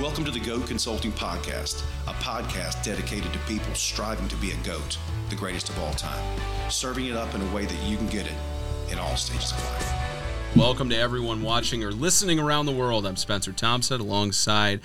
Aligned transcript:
Welcome 0.00 0.24
to 0.24 0.30
the 0.30 0.40
GOAT 0.40 0.66
Consulting 0.66 1.12
Podcast, 1.12 1.84
a 2.06 2.14
podcast 2.14 2.82
dedicated 2.82 3.30
to 3.30 3.38
people 3.40 3.74
striving 3.74 4.26
to 4.28 4.36
be 4.36 4.50
a 4.50 4.56
GOAT, 4.64 4.96
the 5.28 5.36
greatest 5.36 5.68
of 5.68 5.78
all 5.78 5.92
time, 5.92 6.40
serving 6.70 7.04
it 7.04 7.14
up 7.14 7.34
in 7.34 7.42
a 7.42 7.54
way 7.54 7.66
that 7.66 7.82
you 7.84 7.98
can 7.98 8.06
get 8.06 8.26
it 8.26 8.32
in 8.90 8.98
all 8.98 9.16
stages 9.16 9.52
of 9.52 9.62
life. 9.62 9.92
Welcome 10.56 10.88
to 10.88 10.96
everyone 10.96 11.42
watching 11.42 11.84
or 11.84 11.92
listening 11.92 12.40
around 12.40 12.64
the 12.64 12.72
world. 12.72 13.04
I'm 13.04 13.16
Spencer 13.16 13.52
Tomsett 13.52 14.00
alongside 14.00 14.80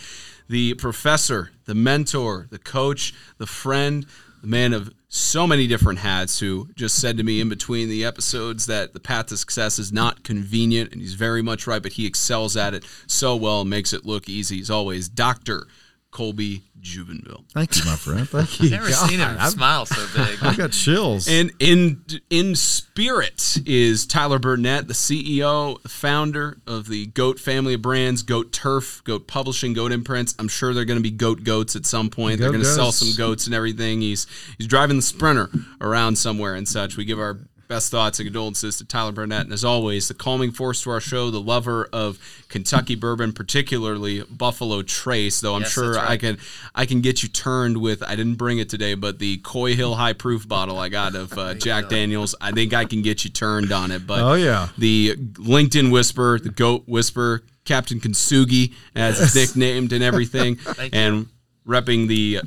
the 0.49 0.73
professor, 0.73 1.51
the 1.63 1.73
mentor, 1.73 2.47
the 2.49 2.59
coach, 2.59 3.13
the 3.37 3.47
friend, 3.47 4.05
the 4.41 4.47
man 4.47 4.73
of 4.73 4.93
so 5.09 5.47
many 5.47 5.67
different 5.67 5.99
hats 5.99 6.39
who 6.39 6.67
just 6.75 6.99
said 6.99 7.17
to 7.17 7.23
me 7.23 7.39
in 7.39 7.47
between 7.47 7.87
the 7.87 8.03
episodes 8.03 8.65
that 8.65 8.93
the 8.93 8.99
path 8.99 9.27
to 9.27 9.37
success 9.37 9.79
is 9.79 9.93
not 9.93 10.23
convenient 10.23 10.91
and 10.91 11.01
he's 11.01 11.13
very 11.13 11.41
much 11.41 11.65
right, 11.65 11.81
but 11.81 11.93
he 11.93 12.05
excels 12.05 12.57
at 12.57 12.73
it 12.73 12.83
so 13.07 13.35
well 13.35 13.63
makes 13.63 13.93
it 13.93 14.05
look 14.05 14.27
easy. 14.27 14.57
He's 14.57 14.69
always 14.69 15.07
Dr. 15.07 15.67
Colby 16.11 16.63
Jubenville. 16.81 17.43
Thank 17.53 17.75
you, 17.75 17.83
my 17.85 17.95
friend. 17.95 18.27
Thank 18.27 18.59
you. 18.61 18.69
Never 18.69 18.91
seen 18.91 19.19
him 19.19 19.35
I've, 19.39 19.51
smile 19.51 19.85
so 19.85 20.05
big. 20.15 20.37
I've 20.41 20.57
got 20.57 20.71
chills. 20.71 21.27
And 21.27 21.51
in 21.59 22.03
in 22.29 22.55
spirit 22.55 23.57
is 23.65 24.05
Tyler 24.05 24.39
Burnett, 24.39 24.87
the 24.87 24.93
CEO, 24.93 25.81
the 25.81 25.89
founder 25.89 26.59
of 26.65 26.87
the 26.87 27.07
Goat 27.07 27.39
family 27.39 27.73
of 27.73 27.81
brands, 27.81 28.23
Goat 28.23 28.51
Turf, 28.51 29.03
Goat 29.03 29.27
Publishing, 29.27 29.73
Goat 29.73 29.91
Imprints. 29.91 30.33
I'm 30.39 30.47
sure 30.47 30.73
they're 30.73 30.85
going 30.85 30.99
to 30.99 31.03
be 31.03 31.11
Goat 31.11 31.43
Goats 31.43 31.75
at 31.75 31.85
some 31.85 32.09
point. 32.09 32.39
they're 32.39 32.51
going 32.51 32.63
to 32.63 32.67
sell 32.67 32.91
some 32.91 33.15
goats 33.17 33.45
and 33.45 33.53
everything. 33.53 34.01
He's 34.01 34.27
he's 34.57 34.67
driving 34.67 34.95
the 34.97 35.01
Sprinter 35.03 35.49
around 35.81 36.17
somewhere 36.17 36.55
and 36.55 36.67
such. 36.67 36.97
We 36.97 37.05
give 37.05 37.19
our 37.19 37.37
best 37.67 37.91
thoughts 37.91 38.19
and 38.19 38.25
condolences 38.27 38.77
to 38.77 38.85
Tyler 38.85 39.11
Burnett, 39.11 39.41
and 39.41 39.53
as 39.53 39.63
always, 39.65 40.07
the 40.07 40.13
calming 40.13 40.51
force 40.51 40.81
to 40.83 40.89
our 40.91 41.01
show, 41.01 41.29
the 41.29 41.41
lover 41.41 41.89
of 41.91 42.17
Kentucky 42.49 42.95
bourbon, 42.95 43.33
particularly 43.33 44.21
Buffalo 44.23 44.81
Trace. 44.81 45.41
Though 45.41 45.55
I'm 45.55 45.61
Yes, 45.61 45.71
sure 45.73 45.93
right. 45.93 46.09
I 46.11 46.17
can 46.17 46.37
I 46.73 46.85
can 46.85 47.01
get 47.01 47.23
you 47.23 47.29
turned 47.29 47.77
with. 47.77 48.01
I 48.03 48.15
didn't 48.15 48.35
bring 48.35 48.59
it 48.59 48.69
today, 48.69 48.93
but 48.93 49.19
the 49.19 49.37
Coy 49.39 49.75
Hill 49.75 49.95
High 49.95 50.13
Proof 50.13 50.47
bottle 50.47 50.77
I 50.79 50.89
got 50.89 51.15
of 51.15 51.37
uh, 51.37 51.53
Jack 51.55 51.89
Daniels. 51.89 52.35
I 52.39 52.51
think 52.51 52.73
I 52.73 52.85
can 52.85 53.01
get 53.01 53.23
you 53.23 53.29
turned 53.29 53.71
on 53.71 53.91
it. 53.91 54.07
But 54.07 54.19
Oh, 54.21 54.33
yeah. 54.33 54.69
the 54.77 55.15
LinkedIn 55.17 55.91
Whisper, 55.91 56.39
the 56.39 56.49
Goat 56.49 56.83
Whisper, 56.87 57.43
Captain 57.65 57.99
Konsugi 57.99 58.73
as 58.95 59.19
it's 59.19 59.35
nicknamed 59.35 59.91
and 59.91 60.03
everything, 60.03 60.55
Thank 60.55 60.93
you. 60.93 60.99
and 60.99 61.27
repping 61.67 62.07
the 62.07 62.39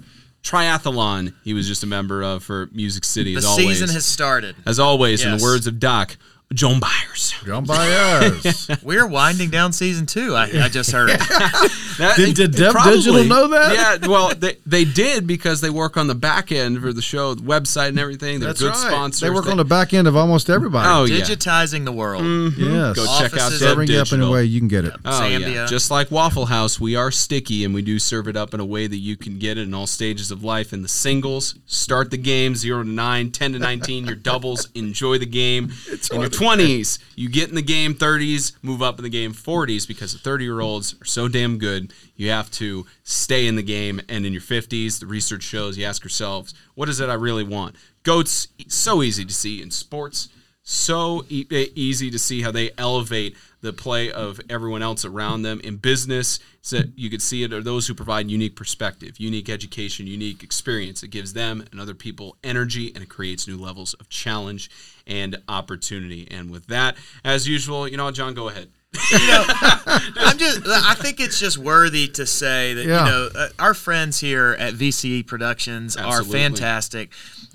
triathlon 0.43 1.35
he 1.45 1.55
was 1.55 1.69
just 1.69 1.83
a 1.83 1.87
member 1.87 2.23
of 2.23 2.43
for 2.43 2.69
Music 2.73 3.05
City. 3.05 3.35
The 3.35 3.39
as 3.39 3.45
always, 3.45 3.67
season 3.67 3.89
has 3.91 4.07
started. 4.07 4.57
as 4.67 4.79
always, 4.79 5.25
in 5.25 5.37
the 5.37 5.43
words 5.43 5.67
of 5.67 5.79
Doc, 5.79 6.17
Joan 6.53 6.81
Byers. 6.81 7.33
John 7.47 7.65
Baez. 7.65 8.69
We're 8.83 9.07
winding 9.07 9.51
down 9.51 9.73
season 9.73 10.05
two. 10.07 10.35
I, 10.35 10.65
I 10.65 10.69
just 10.69 10.91
heard 10.91 11.11
it. 11.11 11.21
That- 12.01 12.17
Did- 12.17 12.35
did 12.37 12.53
Dev 12.53 12.75
Digital 12.85 13.25
know 13.25 13.49
that? 13.49 13.75
Yeah, 14.01 14.09
well, 14.09 14.35
they, 14.35 14.57
they 14.65 14.87
did 14.87 15.27
because 15.27 15.61
they 15.61 15.69
work 15.69 15.99
on 15.99 16.07
the 16.07 16.15
back 16.15 16.51
end 16.51 16.81
for 16.81 16.95
the 16.95 17.03
show, 17.03 17.35
the 17.35 17.43
website 17.43 17.89
and 17.89 17.99
everything. 17.99 18.41
They're 18.41 18.49
That's 18.49 18.61
good 18.63 18.69
right. 18.71 18.77
sponsors. 18.91 19.21
They 19.21 19.29
work 19.29 19.47
on 19.47 19.59
the 19.59 19.67
back 19.67 19.93
end 19.93 20.09
of 20.09 20.17
almost 20.17 20.49
everybody. 20.49 20.89
Oh, 20.89 21.05
yeah. 21.05 21.23
Digitizing 21.23 21.85
the 21.85 21.93
world. 21.93 22.23
Mm-hmm. 22.23 22.63
yes. 22.63 22.97
Go 22.97 23.05
check 23.05 23.35
out 23.35 23.41
Offices 23.41 23.61
Dev 23.61 23.69
Serving 23.69 23.85
up 23.85 23.91
in 23.91 23.95
a 23.95 24.05
Digital. 24.05 24.33
way 24.33 24.45
you 24.45 24.61
can 24.61 24.69
get 24.69 24.87
it. 24.87 24.95
Oh, 25.05 25.27
yeah. 25.27 25.39
Zambia. 25.41 25.69
Just 25.69 25.91
like 25.91 26.11
Waffle 26.11 26.47
House, 26.47 26.81
we 26.81 26.97
are 26.97 27.11
sticky 27.11 27.67
and 27.67 27.75
we 27.75 27.83
do 27.83 27.99
serve 27.99 28.29
it 28.29 28.37
up 28.37 28.55
in 28.55 28.61
a 28.61 28.65
way 28.65 28.87
that 28.87 28.97
you 28.97 29.15
can 29.19 29.39
get 29.39 29.59
it 29.59 29.63
in 29.69 29.75
all 29.75 29.87
stages 29.87 30.31
of 30.31 30.43
life. 30.43 30.73
In 30.73 30.81
the 30.81 30.89
singles, 30.89 31.57
start 31.67 32.11
the 32.11 32.17
game 32.17 32.55
0 32.55 32.85
to 32.85 32.89
9, 32.89 33.31
10 33.31 33.53
to 33.53 33.59
19, 33.59 34.07
your 34.07 34.15
doubles, 34.17 34.71
enjoy 34.75 35.19
the 35.19 35.27
game. 35.27 35.71
in 36.13 36.21
your 36.23 36.31
20s, 36.41 36.99
you 37.17 37.29
get 37.29 37.49
in 37.49 37.55
the 37.55 37.63
game 37.63 37.95
30s, 37.95 38.53
move 38.63 38.83
up 38.83 38.99
in 38.99 39.03
the 39.03 39.11
game 39.11 39.33
40s 39.33 39.87
because 39.87 40.13
the 40.13 40.19
30 40.19 40.45
year 40.45 40.61
olds 40.61 40.95
are 41.01 41.05
so 41.05 41.29
damn 41.29 41.59
good. 41.59 41.93
You 42.17 42.31
have 42.31 42.51
to 42.53 42.87
stay 43.03 43.47
in 43.47 43.57
the 43.57 43.63
game. 43.63 44.01
And 44.09 44.25
in 44.25 44.33
your 44.33 44.43
50s, 44.43 45.01
the 45.01 45.07
research 45.07 45.43
shows 45.43 45.77
you 45.77 45.85
ask 45.85 46.03
yourselves, 46.03 46.55
what 46.75 46.89
is 46.89 47.01
it 47.01 47.09
I 47.09 47.15
really 47.15 47.45
want? 47.45 47.77
Goats, 48.03 48.49
so 48.69 49.03
easy 49.03 49.25
to 49.25 49.35
see 49.35 49.61
in 49.61 49.71
sports 49.71 50.29
so 50.63 51.25
e- 51.29 51.47
easy 51.75 52.11
to 52.11 52.19
see 52.19 52.43
how 52.43 52.51
they 52.51 52.71
elevate 52.79 53.37
the 53.63 53.73
play 53.73 54.11
of 54.11 54.41
everyone 54.49 54.83
else 54.83 55.05
around 55.05 55.43
them 55.43 55.61
in 55.61 55.77
business 55.77 56.39
so 56.63 56.81
you 56.97 57.11
could 57.11 57.21
see 57.23 57.43
it 57.43 57.53
are 57.53 57.63
those 57.63 57.87
who 57.87 57.95
provide 57.95 58.31
unique 58.31 58.57
perspective 58.57 59.19
unique 59.19 59.49
education 59.49 60.07
unique 60.07 60.43
experience 60.43 61.03
it 61.03 61.09
gives 61.09 61.33
them 61.35 61.65
and 61.71 61.81
other 61.81 61.95
people 61.95 62.37
energy 62.43 62.91
and 62.95 63.03
it 63.05 63.09
creates 63.09 63.47
new 63.47 63.57
levels 63.59 63.95
of 63.95 64.09
challenge 64.09 64.71
and 65.07 65.41
opportunity 65.49 66.27
and 66.31 66.51
with 66.51 66.67
that 66.69 66.97
as 67.25 67.47
usual 67.49 67.87
you 67.87 67.97
know 67.97 68.11
john 68.11 68.33
go 68.35 68.49
ahead 68.49 68.69
I'm 69.13 70.37
just. 70.37 70.63
I 70.67 70.95
think 70.99 71.21
it's 71.21 71.39
just 71.39 71.57
worthy 71.57 72.09
to 72.09 72.27
say 72.27 72.75
that 72.75 72.85
Yeah. 72.85 73.05
you 73.05 73.11
know 73.13 73.29
uh, 73.37 73.49
our 73.61 73.73
friends 73.73 74.19
here 74.19 74.57
at 74.59 74.75
VCE 74.75 75.25
Productions 75.29 75.97
Absolutely. 75.97 76.29
are 76.41 76.43
fantastic. 76.43 77.13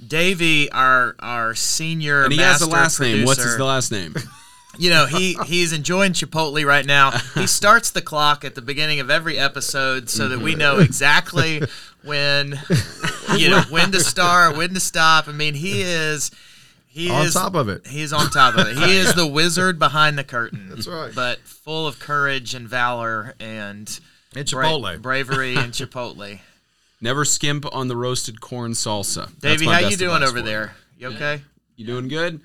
Davey, 0.07 0.71
our 0.71 1.13
our 1.19 1.53
senior 1.53 2.23
and 2.23 2.31
he 2.31 2.39
has 2.39 2.61
a 2.61 2.67
master 2.69 2.73
last 2.73 2.99
name 3.01 3.25
what's 3.25 3.43
his 3.43 3.59
last 3.59 3.91
name 3.91 4.15
You 4.77 4.89
know 4.89 5.05
he 5.05 5.37
he's 5.45 5.73
enjoying 5.73 6.13
Chipotle 6.13 6.65
right 6.65 6.85
now. 6.85 7.11
He 7.33 7.47
starts 7.47 7.91
the 7.91 8.01
clock 8.01 8.43
at 8.43 8.55
the 8.55 8.61
beginning 8.61 8.99
of 8.99 9.09
every 9.09 9.37
episode 9.37 10.09
so 10.09 10.27
that 10.29 10.39
we 10.39 10.51
mm-hmm. 10.51 10.59
know 10.59 10.79
exactly 10.79 11.61
when 12.03 12.59
you 13.37 13.49
know 13.49 13.61
when 13.69 13.91
to 13.91 13.99
start, 13.99 14.57
when 14.57 14.73
to 14.73 14.79
stop. 14.79 15.27
I 15.27 15.31
mean, 15.31 15.53
he 15.53 15.81
is. 15.81 16.31
He 16.87 17.09
On 17.09 17.25
is 17.25 17.33
top 17.33 17.55
of 17.55 17.67
it. 17.67 17.85
He 17.87 18.01
is 18.01 18.13
on 18.13 18.29
top 18.29 18.55
of 18.55 18.67
it. 18.67 18.77
He 18.77 18.97
is 18.97 19.15
the 19.15 19.27
wizard 19.27 19.77
behind 19.77 20.17
the 20.17 20.23
curtain. 20.23 20.69
That's 20.69 20.87
right. 20.87 21.13
But 21.13 21.39
full 21.39 21.87
of 21.87 21.99
courage 21.99 22.53
and 22.55 22.69
valor 22.69 23.35
and 23.37 23.99
And 24.33 24.49
bra- 24.49 24.69
Chipotle. 24.69 25.01
bravery 25.01 25.57
and 25.57 25.73
Chipotle. 25.73 26.39
never 27.01 27.25
skimp 27.25 27.65
on 27.75 27.89
the 27.89 27.97
roasted 27.97 28.39
corn 28.39 28.71
salsa 28.71 29.25
That's 29.41 29.59
Davey, 29.59 29.65
how 29.65 29.79
you 29.79 29.97
doing 29.97 30.23
over 30.23 30.37
for 30.37 30.41
there? 30.41 30.73
You 30.97 31.09
okay? 31.09 31.41
you 31.75 31.85
doing 31.85 32.07
good 32.07 32.39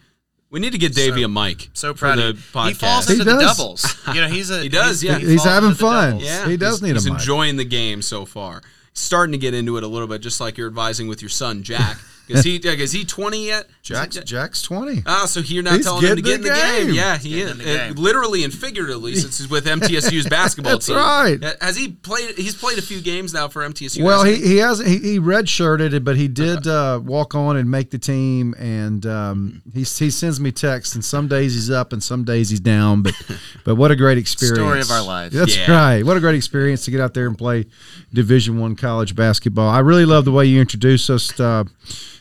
we 0.51 0.61
need 0.61 0.73
to 0.73 0.79
get 0.79 0.95
Davey 0.95 1.21
So- 1.21 1.25
a 1.27 1.29
mic 1.29 1.71
So 1.73 1.95
for 1.95 1.99
proud 2.01 2.19
the 2.19 2.29
of 2.31 2.37
you. 2.37 2.43
podcast 2.53 2.69
He 2.69 2.75
falls 2.75 3.07
He 3.09 3.13
into 3.15 3.25
the 3.25 3.39
does. 3.39 3.57
doubles. 3.57 3.97
You 4.15 4.21
know, 4.23 4.29
he's 4.29 4.51
a 4.51 4.63
He 4.63 4.69
does, 4.69 5.03
yeah. 5.05 5.19
He's 5.19 5.45
having 5.45 5.75
fun. 5.75 6.19
Yeah, 6.21 6.49
He 6.49 6.57
does 6.57 6.77
he's, 6.77 6.83
need 6.83 6.91
a 6.91 6.95
mic. 6.95 7.03
he's 7.03 7.07
enjoying 7.07 7.57
the 7.57 7.65
game 7.65 8.03
so 8.03 8.25
far. 8.25 8.63
He's 8.93 9.01
starting 9.01 9.33
to 9.33 9.39
get 9.39 9.55
into 9.55 9.77
it 9.77 9.85
a 9.85 9.87
little 9.89 10.09
bit, 10.09 10.21
just 10.21 10.41
like 10.41 10.59
you're 10.59 10.67
advising 10.69 11.07
with 11.09 11.23
your 11.23 11.29
son 11.29 11.63
Jack. 11.63 11.97
Is 12.31 12.45
he 12.45 12.57
is 12.57 12.93
he 12.93 13.05
20 13.05 13.47
yet? 13.47 13.67
Jack's, 13.83 14.17
he- 14.17 14.23
Jack's 14.25 14.63
20. 14.63 15.03
Ah, 15.07 15.27
so 15.27 15.41
you're 15.41 15.63
not 15.63 15.75
He's 15.77 15.85
telling 15.87 16.05
him 16.07 16.17
to 16.17 16.23
get 16.23 16.35
in 16.37 16.41
the 16.43 16.49
the 16.51 16.55
game. 16.55 16.87
game. 16.87 16.95
Yeah, 16.95 17.19
he 17.19 17.41
is. 17.41 17.51
in 17.51 17.59
the 17.59 17.65
game. 17.65 17.95
literally 17.95 18.45
and 18.45 18.53
figuratively, 18.55 19.17
since 19.17 19.39
he's 19.39 19.49
with 19.51 19.65
MTSU's 19.67 20.29
basketball 20.31 20.79
team. 20.79 20.95
That's 20.97 21.31
team. 21.31 21.41
right. 21.43 21.57
Has 21.63 21.77
he 21.77 21.89
played? 21.89 22.37
He's 22.37 22.55
played 22.55 22.79
a 22.79 22.83
few 22.83 23.01
games 23.01 23.35
now 23.35 23.49
for 23.49 23.63
MTSU. 23.69 24.03
Well, 24.05 24.25
he, 24.25 24.37
he 24.37 24.57
hasn't. 24.59 24.89
He, 24.89 24.99
he 24.99 25.19
redshirted 25.19 25.93
it, 25.93 26.05
but 26.05 26.17
he 26.17 26.29
did 26.29 26.67
uh, 26.67 27.01
walk 27.03 27.35
on 27.35 27.57
and 27.57 27.71
make 27.71 27.91
the 27.91 27.99
team. 27.99 28.55
And 28.59 29.05
um, 29.07 29.63
he 29.73 29.81
he 29.81 30.11
sends 30.11 30.39
me 30.41 30.53
texts, 30.53 30.95
and 30.95 31.05
some 31.05 31.27
days 31.29 31.55
he's 31.55 31.71
up, 31.71 31.93
and 31.93 32.03
some 32.03 32.25
days 32.25 32.51
he's 32.51 32.61
down. 32.61 33.03
But 33.03 33.15
but 33.65 33.75
what 33.77 33.91
a 33.91 33.97
great 33.97 34.19
experience! 34.19 34.59
Story 34.59 34.81
of 34.81 34.91
our 34.91 35.03
lives. 35.03 35.35
That's 35.35 35.57
Yeah. 35.57 35.71
right. 35.73 36.05
What 36.07 36.17
a 36.17 36.21
great 36.21 36.35
experience 36.37 36.85
to 36.85 36.91
get 36.91 37.01
out 37.01 37.15
there 37.15 37.27
and 37.27 37.37
play 37.37 37.67
Division 38.13 38.59
One 38.59 38.77
college 38.77 39.15
basketball. 39.17 39.69
I 39.69 39.81
really 39.81 40.05
love 40.05 40.25
the 40.25 40.33
way 40.33 40.47
you 40.47 40.61
introduce 40.61 41.09
us, 41.11 41.39
uh, 41.41 41.65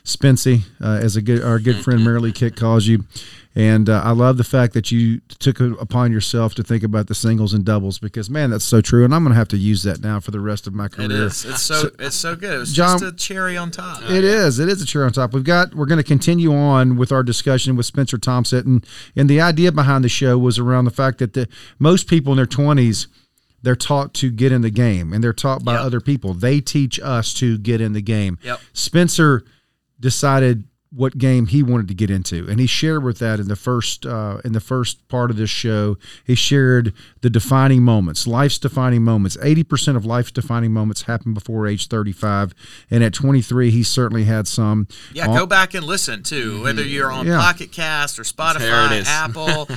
Spency, 0.04 0.64
uh, 0.82 1.00
as 1.02 1.16
a 1.16 1.22
good 1.22 1.44
our 1.44 1.60
good 1.60 1.78
friend 1.84 2.00
Marilee 2.08 2.34
Kick 2.34 2.56
calls 2.56 2.88
you. 2.88 3.06
And 3.56 3.90
uh, 3.90 4.02
I 4.06 4.12
love 4.12 4.38
the 4.38 4.44
fact 4.44 4.74
that 4.74 4.92
you 4.92 5.22
took 5.40 5.60
it 5.60 5.74
upon 5.82 6.12
yourself 6.12 6.54
to 6.56 6.64
think 6.64 6.84
about 6.84 7.08
the 7.08 7.16
singles 7.16 7.54
and 7.54 7.66
doubles 7.66 7.98
because, 8.00 8.30
man, 8.30 8.52
that's 8.52 8.64
so 8.64 8.80
true. 8.80 9.04
And 9.04 9.14
I'm 9.14 9.24
going 9.24 9.34
to 9.34 9.38
have 9.38 9.48
to 9.50 9.58
use 9.58 9.82
that 9.84 10.02
now 10.02 10.20
for 10.20 10.30
the 10.32 10.40
rest 10.40 10.68
of 10.68 10.74
my 10.74 10.88
career. 10.88 11.06
It 11.08 11.12
is. 11.12 11.44
It's 11.46 11.64
so, 11.64 11.90
it's 11.98 12.16
so 12.16 12.36
good. 12.36 12.54
It 12.54 12.58
was 12.60 12.74
John- 12.74 13.00
just 13.00 13.12
a 13.14 13.16
cherry 13.18 13.58
on 13.58 13.72
top. 13.72 14.04
It 14.04 14.24
is. 14.24 14.60
It 14.60 14.70
is 14.70 14.82
a 14.82 14.86
cherry 14.86 15.06
on 15.06 15.12
top. 15.12 15.34
We've 15.34 15.44
got. 15.44 15.74
We're 15.74 15.88
going 15.88 15.98
to 15.98 16.04
continue 16.08 16.54
on 16.54 16.96
with 16.96 17.12
our 17.12 17.24
discussion 17.24 17.76
with 17.76 17.88
Spencer 17.88 18.18
Tomsett, 18.20 18.66
and 18.66 18.86
and 19.16 19.28
the 19.30 19.42
idea 19.42 19.72
behind 19.72 20.04
the 20.04 20.10
show 20.10 20.38
was 20.38 20.60
around 20.60 20.86
the 20.86 20.92
fact 20.92 21.18
that 21.18 21.34
the 21.34 21.50
most 21.80 22.08
people 22.08 22.32
in 22.32 22.38
their 22.38 22.46
twenties, 22.46 23.08
they're 23.64 23.76
taught 23.76 24.14
to 24.16 24.30
get 24.32 24.52
in 24.52 24.62
the 24.62 24.70
game, 24.70 25.12
and 25.12 25.24
they're 25.24 25.34
taught 25.34 25.66
by 25.66 25.74
Yep. 25.74 25.82
other 25.82 26.00
people. 26.02 26.34
They 26.36 26.62
teach 26.62 27.00
us 27.00 27.34
to 27.34 27.58
get 27.58 27.82
in 27.82 27.94
the 27.94 28.02
game. 28.02 28.38
Yep. 28.44 28.62
Spencer 28.74 29.44
decided 30.00 30.64
what 30.92 31.20
game 31.20 31.46
he 31.46 31.62
wanted 31.62 31.88
to 31.88 31.94
get 31.94 32.10
into, 32.10 32.48
and 32.50 32.60
he 32.60 32.66
shared 32.66 33.04
with 33.04 33.20
that 33.20 33.40
in 33.40 33.48
the 33.48 33.56
first 33.56 34.08
uh, 34.08 34.40
in 34.44 34.54
the 34.54 34.60
first 34.60 35.08
part 35.08 35.30
of 35.30 35.38
this 35.38 35.50
show. 35.52 35.98
He 36.26 36.34
shared 36.34 36.94
the 37.22 37.30
defining 37.30 37.84
moments, 37.84 38.26
life's 38.26 38.58
defining 38.58 39.04
moments. 39.04 39.38
Eighty 39.44 39.64
percent 39.64 39.98
of 39.98 40.06
life's 40.06 40.32
defining 40.32 40.74
moments 40.74 41.04
happen 41.04 41.36
before 41.36 41.68
age 41.68 41.90
thirty 41.90 42.12
five, 42.12 42.56
and 42.90 43.04
at 43.04 43.14
twenty 43.14 43.44
three, 43.44 43.70
he 43.70 43.84
certainly 43.84 44.24
had 44.24 44.48
some. 44.48 44.88
Yeah, 45.14 45.28
go 45.28 45.46
back 45.46 45.76
and 45.76 45.86
listen 45.86 46.24
too. 46.24 46.64
Whether 46.64 46.84
you're 46.84 47.12
on 47.12 47.20
Mm-hmm. 47.26 47.34
Yeah. 47.34 47.40
Pocket 47.42 47.72
Cast 47.72 48.18
or 48.18 48.24
Spotify. 48.24 49.04
Apple, 49.06 49.68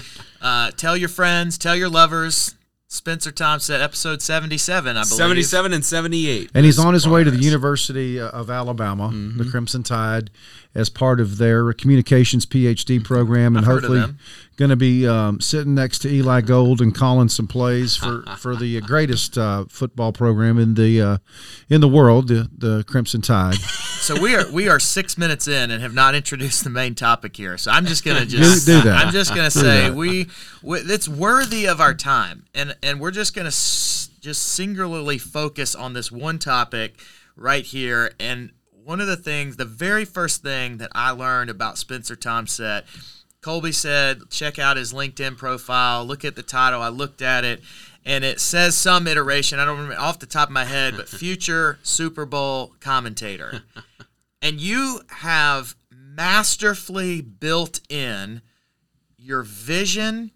uh, 0.41 0.71
tell 0.71 0.97
your 0.97 1.09
friends, 1.11 1.59
tell 1.59 1.77
your 1.77 1.91
lovers. 1.91 2.55
Spencer 2.93 3.33
Tomsett, 3.33 3.81
episode 3.81 4.21
77, 4.21 4.91
I 4.99 5.01
believe. 5.01 5.07
77 5.07 5.73
and 5.73 5.83
78. 5.83 6.51
And 6.55 6.67
he's 6.67 6.79
on 6.79 6.93
his 6.93 7.09
way 7.09 7.25
to 7.25 7.31
the 7.31 7.39
University 7.43 8.21
uh, 8.21 8.29
of 8.29 8.51
Alabama, 8.51 9.09
Mm-hmm. 9.09 9.39
the 9.39 9.51
Crimson 9.51 9.83
Tide, 9.83 10.31
as 10.75 10.91
part 10.91 11.19
of 11.19 11.39
their 11.39 11.73
communications 11.73 12.45
PhD 12.45 13.03
program, 13.03 13.57
and 13.57 13.65
I've 13.65 13.73
hopefully 13.73 14.01
them. 14.01 14.19
Going 14.63 14.71
to 14.71 14.77
be 14.77 15.09
um, 15.09 15.41
sitting 15.41 15.75
next 15.75 15.99
to 16.03 16.09
Eli 16.09 16.41
Gold 16.41 16.81
and 16.81 16.95
calling 16.95 17.29
some 17.29 17.49
plays 17.49 17.97
for, 17.97 18.23
for 18.39 18.55
the 18.55 18.81
greatest 18.83 19.37
uh, 19.37 19.65
football 19.69 20.13
program 20.13 20.57
in 20.57 20.75
the 20.75 21.01
uh, 21.01 21.19
in 21.69 21.81
the 21.81 21.89
world, 21.89 22.29
the, 22.29 22.49
the 22.57 22.85
Crimson 22.85 23.23
Tide. 23.23 23.57
So 24.03 24.21
we 24.21 24.35
are 24.35 24.51
we 24.51 24.69
are 24.69 24.81
six 24.81 25.17
minutes 25.17 25.47
in 25.47 25.71
and 25.71 25.81
have 25.81 25.95
not 25.95 26.17
introduced 26.17 26.65
the 26.65 26.71
main 26.71 26.97
topic 26.97 27.37
here. 27.37 27.57
So 27.57 27.71
I'm 27.71 27.87
just 27.87 28.05
gonna 28.05 28.27
just 28.27 28.67
do 28.67 28.81
that. 28.81 29.05
I'm 29.07 29.13
just 29.13 29.33
gonna 29.33 29.49
say 29.51 29.91
we, 29.91 30.27
we 30.61 30.81
it's 30.81 31.09
worthy 31.09 31.67
of 31.67 31.81
our 31.81 31.95
time, 31.95 32.45
and 32.53 32.77
and 32.83 32.99
we're 32.99 33.13
just 33.13 33.33
gonna 33.33 33.49
s- 33.49 34.11
just 34.21 34.43
singularly 34.43 35.19
focus 35.19 35.77
on 35.77 35.93
this 35.93 36.11
one 36.11 36.41
topic 36.41 37.01
right 37.37 37.65
here. 37.65 38.13
And 38.19 38.51
one 38.85 39.01
of 39.01 39.07
the 39.07 39.17
things, 39.17 39.57
the 39.57 39.65
very 39.65 40.05
first 40.05 40.43
thing 40.43 40.79
that 40.79 40.91
I 40.93 41.13
learned 41.13 41.51
about 41.51 41.79
Spencer 41.79 42.17
Tomsett, 42.17 42.83
Colby 43.43 43.73
said, 43.73 44.31
check 44.31 44.59
out 44.59 44.77
his 44.77 44.93
LinkedIn 44.93 45.37
profile, 45.37 46.05
look 46.05 46.25
at 46.25 46.37
the 46.37 46.43
title. 46.43 46.81
I 46.81 46.89
looked 46.89 47.23
at 47.23 47.45
it. 47.45 47.61
And 48.05 48.25
it 48.25 48.41
says 48.41 48.77
some 48.77 49.07
iteration. 49.07 49.61
I 49.61 49.65
don't 49.65 49.79
remember 49.79 50.01
off 50.01 50.19
the 50.19 50.27
top 50.27 50.49
of 50.49 50.53
my 50.53 50.65
head, 50.65 50.95
but 50.97 51.09
future 51.09 51.79
Super 51.83 52.27
Bowl 52.27 52.75
commentator 52.81 53.63
and 54.43 54.61
you 54.61 55.01
have 55.09 55.77
masterfully 55.91 57.23
built 57.23 57.81
in 57.89 58.43
your 59.17 59.43
vision 59.43 60.33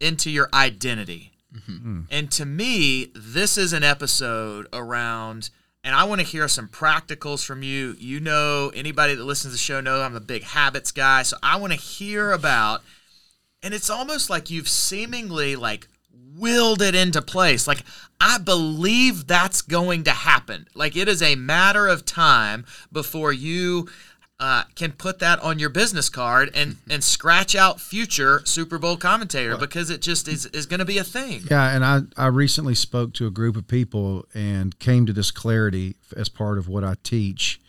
into 0.00 0.30
your 0.30 0.48
identity. 0.54 1.32
Mm-hmm. 1.52 2.02
And 2.10 2.30
to 2.30 2.46
me, 2.46 3.10
this 3.14 3.58
is 3.58 3.72
an 3.72 3.82
episode 3.82 4.68
around, 4.72 5.50
and 5.88 5.96
I 5.96 6.04
want 6.04 6.20
to 6.20 6.26
hear 6.26 6.48
some 6.48 6.68
practicals 6.68 7.42
from 7.42 7.62
you. 7.62 7.96
You 7.98 8.20
know, 8.20 8.70
anybody 8.74 9.14
that 9.14 9.24
listens 9.24 9.52
to 9.52 9.54
the 9.54 9.58
show 9.58 9.80
know 9.80 10.02
I'm 10.02 10.14
a 10.14 10.20
big 10.20 10.42
habits 10.42 10.92
guy, 10.92 11.22
so 11.22 11.38
I 11.42 11.56
want 11.56 11.72
to 11.72 11.78
hear 11.78 12.30
about, 12.32 12.82
and 13.62 13.72
it's 13.72 13.88
almost 13.88 14.28
like 14.28 14.50
you've 14.50 14.68
seemingly 14.68 15.56
like 15.56 15.88
willed 16.36 16.82
it 16.82 16.94
into 16.94 17.22
place. 17.22 17.66
Like 17.66 17.84
I 18.20 18.36
believe 18.36 19.26
that's 19.26 19.62
going 19.62 20.04
to 20.04 20.10
happen. 20.10 20.68
Like 20.74 20.94
it 20.94 21.08
is 21.08 21.22
a 21.22 21.36
matter 21.36 21.88
of 21.88 22.04
time 22.04 22.66
before 22.92 23.32
you 23.32 23.88
uh, 24.40 24.62
can 24.76 24.92
put 24.92 25.18
that 25.18 25.40
on 25.40 25.58
your 25.58 25.68
business 25.68 26.08
card 26.08 26.50
and 26.54 26.76
and 26.88 27.02
scratch 27.02 27.54
out 27.56 27.80
future 27.80 28.40
Super 28.44 28.78
Bowl 28.78 28.96
commentator 28.96 29.56
because 29.56 29.90
it 29.90 30.00
just 30.00 30.28
is 30.28 30.46
is 30.46 30.66
going 30.66 30.78
to 30.78 30.84
be 30.86 30.98
a 30.98 31.04
thing. 31.04 31.42
Yeah, 31.50 31.74
and 31.74 31.84
I, 31.84 32.00
I 32.16 32.26
recently 32.28 32.74
spoke 32.76 33.14
to 33.14 33.26
a 33.26 33.30
group 33.30 33.56
of 33.56 33.66
people 33.66 34.26
and 34.34 34.78
came 34.78 35.06
to 35.06 35.12
this 35.12 35.30
clarity 35.32 35.96
as 36.16 36.28
part 36.28 36.56
of 36.58 36.68
what 36.68 36.84
I 36.84 36.94
teach. 37.02 37.60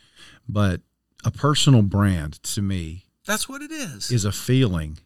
But 0.48 0.82
a 1.26 1.32
personal 1.32 1.82
brand 1.82 2.42
to 2.44 2.62
me 2.62 3.06
That's 3.26 3.48
what 3.50 3.62
it 3.62 3.72
is. 3.72 4.12
is 4.12 4.26
a 4.26 4.32
feeling 4.32 5.00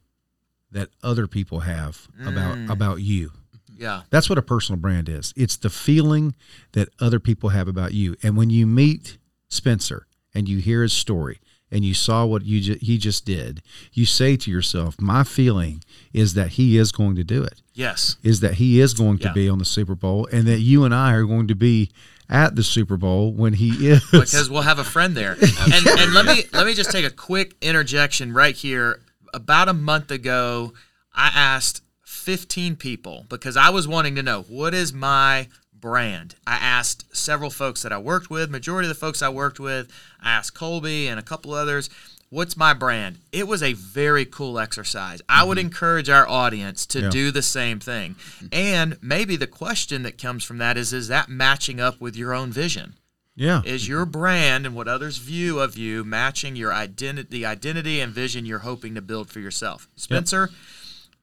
that 0.71 0.89
other 1.01 1.27
people 1.27 1.62
have 1.62 2.07
about 2.25 2.57
about 2.69 3.00
you. 3.01 3.31
yeah. 3.74 4.01
That's 4.09 4.30
what 4.30 4.38
a 4.38 4.42
personal 4.42 4.80
brand 4.81 5.07
is. 5.07 5.33
It's 5.38 5.56
the 5.56 5.69
feeling 5.69 6.36
that 6.74 6.89
other 7.00 7.19
people 7.21 7.50
have 7.50 7.68
about 7.69 7.94
you. 7.94 8.16
And 8.21 8.36
when 8.36 8.50
you 8.50 8.66
meet 8.68 9.18
Spencer 9.50 10.07
and 10.33 10.50
you 10.50 10.57
hear 10.59 10.81
his 10.81 10.94
story 10.94 11.39
and 11.73 11.83
you 11.83 11.93
saw 11.93 12.25
what 12.25 12.45
you 12.45 12.61
ju- 12.61 12.77
he 12.81 12.97
just 12.97 13.25
did, 13.25 13.61
you 13.91 14.05
say 14.05 14.37
to 14.37 14.49
yourself, 14.51 14.95
"My 15.01 15.23
feeling 15.23 15.83
is 16.13 16.33
that 16.35 16.49
he 16.51 16.77
is 16.77 16.91
going 16.91 17.15
to 17.17 17.23
do 17.23 17.43
it. 17.43 17.61
Yes. 17.73 18.17
Is 18.23 18.39
that 18.41 18.55
he 18.55 18.79
is 18.79 18.93
going 18.93 19.17
to 19.19 19.27
Yeah. 19.29 19.33
be 19.33 19.49
on 19.49 19.57
the 19.59 19.65
Super 19.65 19.95
Bowl 19.95 20.27
and 20.31 20.47
that 20.47 20.59
you 20.59 20.85
and 20.85 20.93
I 20.93 21.11
are 21.13 21.25
going 21.25 21.47
to 21.47 21.55
be 21.55 21.89
at 22.29 22.55
the 22.55 22.63
Super 22.63 22.95
Bowl 22.97 23.33
when 23.33 23.53
he 23.53 23.87
is." 23.89 24.03
because 24.11 24.49
we'll 24.49 24.61
have 24.61 24.79
a 24.79 24.83
friend 24.83 25.17
there. 25.17 25.33
and 25.41 25.87
and 25.87 26.13
let 26.13 26.25
me 26.25 26.43
let 26.53 26.65
me 26.65 26.73
just 26.73 26.91
take 26.91 27.05
a 27.05 27.09
quick 27.11 27.55
interjection 27.61 28.31
right 28.33 28.55
here. 28.55 29.01
About 29.33 29.67
a 29.67 29.73
month 29.73 30.11
ago, 30.11 30.73
I 31.13 31.31
asked 31.33 31.81
15 32.05 32.75
people 32.75 33.25
because 33.29 33.57
I 33.57 33.69
was 33.71 33.87
wanting 33.87 34.15
to 34.15 34.23
know 34.23 34.43
what 34.43 34.73
is 34.75 34.93
my 34.93 35.47
brand. 35.83 36.35
I 36.47 36.53
asked 36.53 37.13
several 37.13 37.50
folks 37.50 37.81
that 37.81 37.91
I 37.91 37.97
worked 37.97 38.30
with, 38.30 38.50
majority 38.50 38.88
of 38.88 38.95
the 38.95 39.00
folks 39.00 39.21
I 39.21 39.27
worked 39.27 39.59
with, 39.59 39.91
I 40.21 40.31
asked 40.31 40.53
Colby 40.53 41.09
and 41.09 41.19
a 41.19 41.24
couple 41.24 41.53
others, 41.53 41.89
what's 42.30 42.56
my 42.56 42.74
brand? 42.74 43.18
It 43.33 43.50
was 43.50 43.62
a 43.62 43.74
very 43.74 44.24
cool 44.24 44.57
exercise. 44.59 45.21
I 45.27 45.44
would 45.44 45.57
mm-hmm. 45.57 45.68
encourage 45.68 46.07
our 46.07 46.25
audience 46.25 46.85
to 46.85 47.01
Yeah. 47.01 47.09
do 47.09 47.31
the 47.31 47.41
same 47.41 47.81
thing. 47.81 48.15
And 48.50 48.97
maybe 49.01 49.35
the 49.35 49.45
question 49.45 50.03
that 50.03 50.18
comes 50.18 50.45
from 50.45 50.57
that 50.59 50.77
is 50.77 50.94
is 50.94 51.09
that 51.09 51.27
matching 51.27 51.81
up 51.81 52.00
with 52.00 52.15
your 52.15 52.33
own 52.33 52.50
vision? 52.53 52.94
yeah. 53.35 53.62
is 53.65 53.85
your 53.88 54.06
brand 54.06 54.65
and 54.65 54.75
what 54.75 54.88
others 54.88 55.18
view 55.18 55.59
of 55.59 55.75
you 55.75 56.03
matching 56.03 56.56
your 56.56 56.71
identity 56.71 57.27
the 57.31 57.45
identity 57.47 58.00
and 58.00 58.13
vision 58.13 58.45
you're 58.45 58.59
hoping 58.59 58.94
to 58.94 59.01
build 59.01 59.27
for 59.27 59.39
yourself 59.39 59.89
spencer 59.95 60.51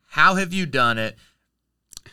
how 0.09 0.35
have 0.35 0.53
you 0.53 0.67
done 0.67 0.99
it 0.99 1.17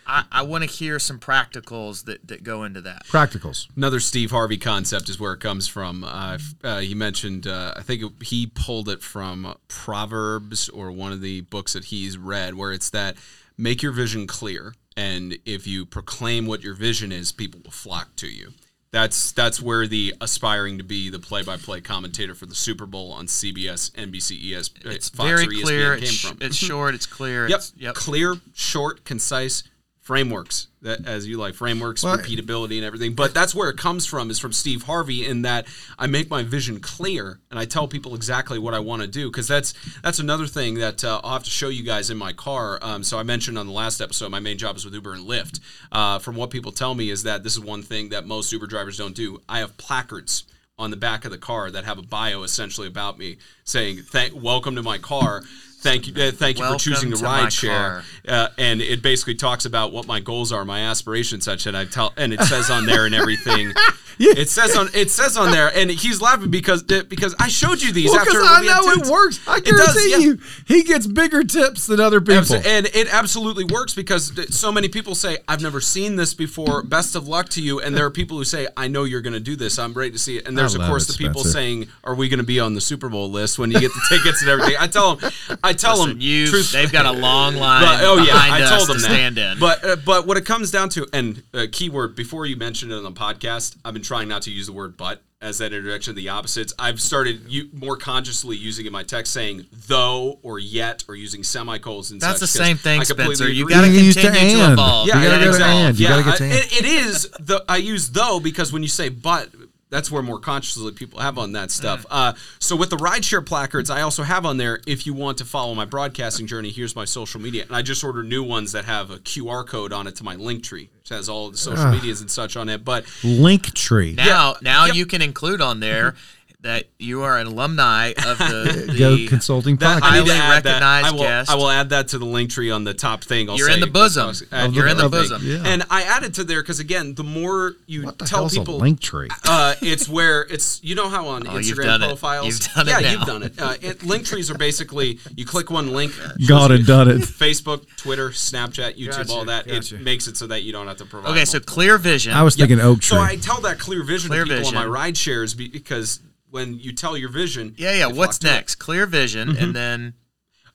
i, 0.07 0.23
I 0.31 0.41
want 0.41 0.63
to 0.63 0.69
hear 0.69 0.97
some 0.99 1.19
practicals 1.19 2.05
that, 2.05 2.27
that 2.27 2.43
go 2.43 2.63
into 2.63 2.81
that 2.81 3.05
Practicals. 3.07 3.67
Another 3.75 3.99
Steve 3.99 4.31
Harvey 4.31 4.57
concept 4.57 5.09
is 5.09 5.19
where 5.19 5.33
it 5.33 5.39
comes 5.39 5.67
from. 5.67 6.03
Uh, 6.03 6.37
uh, 6.63 6.79
he 6.79 6.95
mentioned, 6.95 7.45
uh, 7.47 7.73
I 7.75 7.81
think 7.83 8.01
it- 8.01 8.23
he 8.27 8.47
pulled 8.47 8.89
it 8.89 9.01
from 9.03 9.55
Proverbs 9.67 10.69
or 10.69 10.91
one 10.91 11.11
of 11.11 11.21
the 11.21 11.41
books 11.41 11.73
that 11.73 11.85
he's 11.85 12.17
read, 12.17 12.55
where 12.55 12.71
it's 12.73 12.89
that 12.91 13.15
make 13.57 13.81
your 13.81 13.91
vision 13.91 14.27
clear, 14.27 14.73
and 14.95 15.37
if 15.45 15.65
you 15.67 15.85
proclaim 15.85 16.45
what 16.45 16.61
your 16.63 16.73
vision 16.73 17.11
is, 17.11 17.31
people 17.31 17.59
will 17.63 17.71
flock 17.71 18.15
to 18.17 18.27
you. 18.27 18.53
That's 18.91 19.31
that's 19.33 19.61
where 19.61 19.85
the 19.87 20.13
aspiring 20.21 20.77
to 20.77 20.83
be 20.83 21.09
the 21.09 21.19
play-by-play 21.19 21.81
commentator 21.81 22.33
for 22.33 22.45
the 22.45 22.55
Super 22.55 22.85
Bowl 22.85 23.11
on 23.11 23.27
CBS, 23.27 23.91
NBC, 23.91 24.53
ES, 24.55 24.69
it's 24.85 25.09
Fox 25.09 25.29
very 25.29 25.45
or 25.45 25.49
ESPN 25.49 25.63
clear 25.63 25.95
came 25.95 26.03
it's, 26.03 26.11
sh- 26.13 26.25
from. 26.27 26.37
it's 26.41 26.55
short 26.55 26.95
it's 26.95 27.05
clear 27.05 27.47
Yep. 27.49 27.57
it's, 27.59 27.73
yep 27.77 27.95
Clear, 27.95 28.35
short, 28.53 29.03
concise 29.03 29.63
frameworks 30.07 30.67
that 30.81 31.05
as 31.05 31.27
you 31.27 31.37
like 31.37 31.53
frameworks, 31.53 32.01
Well, 32.01 32.17
repeatability 32.17 32.77
and 32.77 32.85
everything. 32.85 33.13
But 33.13 33.33
that's 33.33 33.53
where 33.53 33.69
it 33.69 33.75
comes 33.77 34.05
from 34.05 34.31
is 34.31 34.39
from 34.39 34.53
Steve 34.53 34.83
Harvey 34.83 35.25
in 35.25 35.41
that 35.41 35.67
I 35.99 36.07
make 36.07 36.29
my 36.29 36.43
vision 36.43 36.79
clear 36.79 37.41
and 37.51 37.59
I 37.59 37.65
tell 37.65 37.89
people 37.89 38.15
exactly 38.15 38.57
what 38.57 38.73
I 38.73 38.79
want 38.79 39.01
to 39.01 39.07
do 39.07 39.29
because 39.29 39.49
that's 39.49 39.73
that's 40.01 40.19
another 40.19 40.47
thing 40.47 40.75
that 40.75 41.03
uh, 41.03 41.19
I'll 41.25 41.33
have 41.33 41.43
to 41.43 41.49
show 41.49 41.67
you 41.67 41.83
guys 41.83 42.09
in 42.09 42.17
my 42.17 42.31
car. 42.31 42.79
Um, 42.81 43.03
so 43.03 43.19
I 43.19 43.23
mentioned 43.23 43.57
on 43.57 43.67
the 43.67 43.73
last 43.73 43.99
episode 43.99 44.31
my 44.31 44.39
main 44.39 44.57
job 44.57 44.77
is 44.77 44.85
with 44.85 44.93
Uber 44.93 45.13
and 45.13 45.27
Lyft. 45.27 45.59
Uh, 45.91 46.19
from 46.19 46.37
what 46.37 46.51
people 46.51 46.71
tell 46.71 46.95
me 46.95 47.09
is 47.09 47.23
that 47.23 47.43
this 47.43 47.57
is 47.57 47.59
one 47.59 47.83
thing 47.83 48.07
that 48.09 48.25
most 48.25 48.49
Uber 48.53 48.67
drivers 48.67 48.97
don't 48.97 49.15
do. 49.15 49.41
I 49.49 49.59
have 49.59 49.75
placards 49.75 50.45
on 50.79 50.89
the 50.89 50.97
back 50.97 51.25
of 51.25 51.31
the 51.31 51.37
car 51.37 51.69
that 51.69 51.83
have 51.83 51.97
a 51.97 52.03
bio 52.03 52.43
essentially 52.43 52.87
about 52.87 53.17
me 53.17 53.35
saying 53.65 53.97
thank 54.03 54.33
welcome 54.41 54.75
to 54.75 54.83
my 54.83 54.97
car 54.97 55.41
thank 55.87 56.07
you 56.07 56.13
uh, 56.23 56.31
thank 56.31 56.57
you 56.57 56.63
Welcome 56.63 56.79
for 56.79 56.83
choosing 56.83 57.09
the 57.09 57.17
ride 57.17 57.53
share 57.53 58.03
uh, 58.27 58.49
and 58.57 58.81
it 58.81 59.01
basically 59.01 59.35
talks 59.35 59.65
about 59.65 59.91
what 59.91 60.07
my 60.07 60.19
goals 60.19 60.51
are 60.51 60.65
my 60.65 60.81
aspirations 60.81 61.45
such 61.45 61.65
and 61.65 61.77
i 61.77 61.85
tell 61.85 62.13
and 62.17 62.33
it 62.33 62.41
says 62.41 62.69
on 62.69 62.85
there 62.85 63.05
and 63.05 63.15
everything 63.15 63.71
it 64.19 64.49
says 64.49 64.75
on 64.75 64.89
it 64.93 65.11
says 65.11 65.37
on 65.37 65.51
there 65.51 65.71
and 65.75 65.91
he's 65.91 66.21
laughing 66.21 66.49
because 66.49 66.83
because 66.83 67.35
i 67.39 67.47
showed 67.47 67.81
you 67.81 67.91
these 67.91 68.11
Well, 68.11 68.19
after 68.19 68.41
I 68.57 68.61
know 68.61 68.91
it 68.91 69.07
works. 69.07 69.39
I 69.47 69.57
It 69.57 69.65
does, 69.65 69.93
guarantee 69.93 70.11
yeah. 70.11 70.17
you, 70.17 70.39
he 70.65 70.83
gets 70.83 71.07
bigger 71.07 71.43
tips 71.43 71.87
than 71.87 71.99
other 71.99 72.21
people. 72.21 72.55
And 72.65 72.87
it 72.93 73.13
absolutely 73.13 73.63
works 73.63 73.93
because 73.93 74.31
so 74.55 74.71
many 74.71 74.87
people 74.87 75.15
say, 75.15 75.39
I've 75.47 75.61
never 75.61 75.81
seen 75.81 76.15
this 76.15 76.33
before. 76.33 76.83
Best 76.83 77.15
of 77.15 77.27
luck 77.27 77.49
to 77.49 77.61
you. 77.61 77.79
And 77.79 77.95
there 77.95 78.05
are 78.05 78.11
people 78.11 78.37
who 78.37 78.43
say, 78.43 78.67
I 78.75 78.87
know 78.87 79.03
you're 79.03 79.21
going 79.21 79.33
to 79.33 79.39
do 79.39 79.55
this. 79.55 79.79
I'm 79.79 79.93
ready 79.93 80.11
to 80.11 80.19
see 80.19 80.37
it. 80.37 80.47
And 80.47 80.57
there's, 80.57 80.75
of 80.75 80.81
course, 80.81 81.09
it, 81.09 81.17
the 81.17 81.17
people 81.17 81.43
saying, 81.43 81.87
Are 82.03 82.15
we 82.15 82.29
going 82.29 82.39
to 82.39 82.45
be 82.45 82.59
on 82.59 82.73
the 82.73 82.81
Super 82.81 83.09
Bowl 83.09 83.29
list 83.29 83.59
when 83.59 83.71
you 83.71 83.79
get 83.79 83.93
the 83.93 84.05
tickets 84.09 84.41
and 84.41 84.49
everything? 84.49 84.75
I 84.79 84.87
tell 84.87 85.15
them, 85.15 85.31
I 85.63 85.73
tell 85.77 85.97
Listen, 85.97 86.09
them, 86.11 86.21
you 86.21 86.47
truth- 86.47 86.71
they've 86.71 86.91
got 86.91 87.05
a 87.05 87.11
long 87.11 87.55
line 87.65 87.83
but, 87.83 87.99
oh 88.03 88.17
yeah, 88.17 88.33
behind 88.33 88.53
I 88.53 88.61
us 88.63 88.69
told 88.77 88.87
them 88.89 88.95
to 88.97 89.01
that. 89.03 89.09
stand 89.09 89.37
in 89.37 89.59
But 89.59 89.83
uh, 89.85 89.95
but 89.97 90.25
what 90.27 90.37
it 90.37 90.45
comes 90.45 90.71
down 90.71 90.89
to, 90.89 91.07
and 91.13 91.43
uh, 91.53 91.65
keyword 91.71 92.15
before 92.15 92.45
you 92.45 92.55
mentioned 92.57 92.91
it 92.91 92.95
on 92.95 93.03
the 93.03 93.11
podcast, 93.11 93.75
I've 93.85 93.93
been 93.93 94.03
trying 94.03 94.27
not 94.27 94.41
to 94.43 94.51
use 94.51 94.67
the 94.67 94.73
word 94.73 94.97
"but" 94.97 95.21
as 95.39 95.59
that 95.59 95.71
introduction 95.71 96.09
of 96.11 96.15
the 96.15 96.29
opposites. 96.29 96.73
I've 96.79 96.99
started 96.99 97.41
you, 97.47 97.69
more 97.71 97.95
consciously 97.95 98.57
using 98.57 98.87
in 98.87 98.91
my 98.91 99.03
text 99.03 99.31
saying 99.33 99.65
"though" 99.87 100.39
or 100.41 100.57
"yet" 100.59 101.03
or 101.07 101.15
using 101.15 101.43
semicolons 101.43 102.09
and 102.11 102.19
that's 102.19 102.39
such, 102.39 102.51
the 102.53 102.57
'cause 102.59 102.67
same 102.67 102.77
thing 102.77 103.03
spencer 103.03 103.47
you 103.47 103.69
got 103.69 103.81
to 103.81 103.87
You 103.87 103.99
use 104.01 104.15
to 104.15 104.21
continue 104.21 104.57
to 104.57 104.63
and. 104.63 104.73
evolve 104.73 105.07
You 105.07 105.13
gotta 105.13 105.25
yeah, 105.25 105.43
go 105.45 105.57
to 105.57 105.63
and. 105.65 105.99
You 105.99 106.03
yeah, 106.07 106.09
gotta 106.09 106.23
get 106.23 106.37
to 106.37 106.43
I- 106.43 106.47
and. 106.47 106.55
it- 106.57 106.73
it 106.79 106.85
is 106.85 107.29
the 107.39 107.63
I 107.69 107.77
use 107.77 108.09
though 108.09 108.39
because 108.39 108.73
when 108.73 108.81
you 108.81 108.89
say 108.89 109.09
but, 109.09 109.49
that's 109.89 110.11
where 110.11 110.21
more 110.21 110.39
consciously 110.39 110.91
people 110.91 111.19
have 111.21 111.37
on 111.37 111.53
that 111.53 111.71
stuff. 111.71 112.05
Uh, 112.09 112.33
so 112.59 112.75
with 112.75 112.89
the 112.89 112.97
rideshare 112.97 113.45
placards, 113.45 113.89
I 113.89 114.01
also 114.01 114.23
have 114.23 114.45
on 114.45 114.57
there. 114.57 114.79
If 114.85 115.05
you 115.05 115.13
want 115.13 115.37
to 115.37 115.45
follow 115.45 115.73
my 115.75 115.85
broadcasting 115.85 116.45
journey, 116.45 116.71
here's 116.71 116.95
my 116.95 117.05
social 117.05 117.39
media, 117.39 117.63
and 117.63 117.75
I 117.75 117.81
just 117.81 118.03
ordered 118.03 118.27
new 118.27 118.43
ones 118.43 118.73
that 118.73 118.85
have 118.85 119.11
a 119.11 119.17
QR 119.19 119.65
code 119.65 119.93
on 119.93 120.05
it 120.07 120.15
to 120.17 120.23
my 120.23 120.35
link 120.35 120.63
tree, 120.63 120.89
which 120.99 121.09
has 121.09 121.29
all 121.29 121.49
the 121.51 121.57
social 121.57 121.89
medias 121.91 122.19
and 122.21 122.29
such 122.29 122.57
on 122.57 122.67
it. 122.69 122.83
But 122.83 123.05
Link 123.23 123.73
tree. 123.73 124.13
Now, 124.13 124.55
now 124.61 124.85
Yep. 124.87 124.95
you 124.95 125.05
can 125.05 125.21
include 125.21 125.61
on 125.61 125.79
there 125.79 126.15
that 126.61 126.85
you 126.97 127.21
are 127.21 127.37
an 127.37 127.45
alumni 127.45 128.07
of 128.09 128.37
the, 128.39 128.95
Go 128.97 129.15
consulting 129.29 129.75
that, 129.77 130.01
podcast. 130.01 130.05
I 130.11 130.19
need 130.19 130.25
to 130.25 130.33
Highly 130.33 130.55
add 130.57 130.63
that. 130.63 130.69
recognized 130.71 131.07
I 131.07 131.11
will, 131.11 131.19
guest. 131.19 131.51
I 131.51 131.55
will 131.55 131.69
add 131.69 131.89
that 131.91 132.07
to 132.09 132.17
the 132.17 132.25
link 132.25 132.49
tree 132.49 132.71
on 132.71 132.83
the 132.83 132.95
top 132.95 133.23
thing. 133.23 133.47
I'll 133.47 133.57
You're 133.57 133.67
say 133.67 133.75
in 133.75 133.79
the 133.79 133.85
bosom. 133.87 134.33
Uh, 134.51 134.67
You're 134.71 134.87
in 134.87 134.97
the 134.97 135.07
bosom. 135.07 135.41
Yeah. 135.45 135.61
And 135.65 135.83
I 135.91 136.01
added 136.03 136.33
to 136.35 136.43
there 136.43 136.61
because 136.63 136.79
again, 136.79 137.13
the 137.13 137.23
more 137.23 137.73
you 137.85 138.05
what 138.05 138.17
the 138.17 138.25
tell 138.25 138.39
hell's 138.39 138.57
people, 138.57 138.77
a 138.77 138.77
link 138.77 138.99
tree? 138.99 139.29
uh, 139.45 139.75
it's 139.83 140.09
where 140.09 140.41
it's 140.49 140.83
you 140.83 140.95
know 140.95 141.09
how 141.09 141.27
on 141.27 141.47
Oh, 141.47 141.57
you've 141.59 141.77
Instagram 141.77 141.83
done 141.85 142.01
it. 142.03 142.07
profiles, 142.07 142.47
You've 142.47 142.73
done 142.73 142.87
it 142.87 142.91
yeah, 142.91 142.99
now. 143.01 143.11
you've 143.11 143.27
done 143.27 143.43
it. 143.43 143.53
Uh, 143.61 143.73
it. 143.79 144.03
Link 144.03 144.25
trees 144.25 144.49
are 144.49 144.57
basically 144.57 145.19
you 145.35 145.45
click 145.45 145.69
one 145.69 145.93
link, 145.93 146.11
shows 146.13 146.47
God 146.47 146.71
you 146.71 146.83
done 146.83 147.07
it. 147.07 147.17
Facebook, 147.21 147.85
Twitter, 147.97 148.29
Snapchat, 148.31 148.97
YouTube, 148.97 149.11
Gotcha, 149.17 149.31
all 149.31 149.45
that. 149.45 149.67
gotcha. 149.67 149.95
It 149.95 150.01
makes 150.01 150.27
it 150.27 150.35
so 150.35 150.47
that 150.47 150.63
you 150.63 150.71
don't 150.71 150.87
have 150.87 150.97
to 150.97 151.05
provide. 151.05 151.29
Okay, 151.31 151.45
so. 151.45 151.59
Clear 151.59 151.99
Vision. 151.99 152.33
I 152.33 152.41
was 152.41 152.57
Yeah. 152.57 152.65
thinking 152.65 152.83
oak 152.83 153.01
tree. 153.01 153.15
So 153.17 153.21
I 153.21 153.35
tell 153.35 153.61
that 153.61 153.77
clear 153.77 154.03
vision 154.03 154.29
Clear 154.29 154.43
to 154.43 154.49
people 154.49 154.63
vision. 154.63 154.77
on 154.77 154.83
my 154.83 154.89
ride 154.89 155.15
shares 155.17 155.53
because 155.53 156.19
when 156.57 156.79
you 156.79 156.91
tell 156.93 157.15
your 157.17 157.29
vision, 157.29 157.73
yeah, 157.77 157.93
yeah. 157.93 158.05
What's 158.07 158.37
flock 158.37 158.41
to 158.41 158.47
it. 158.47 158.51
next? 158.51 158.75
Clear 158.75 159.05
Vision, 159.05 159.49
Mm-hmm. 159.49 159.63
and 159.63 159.75
then 159.75 160.13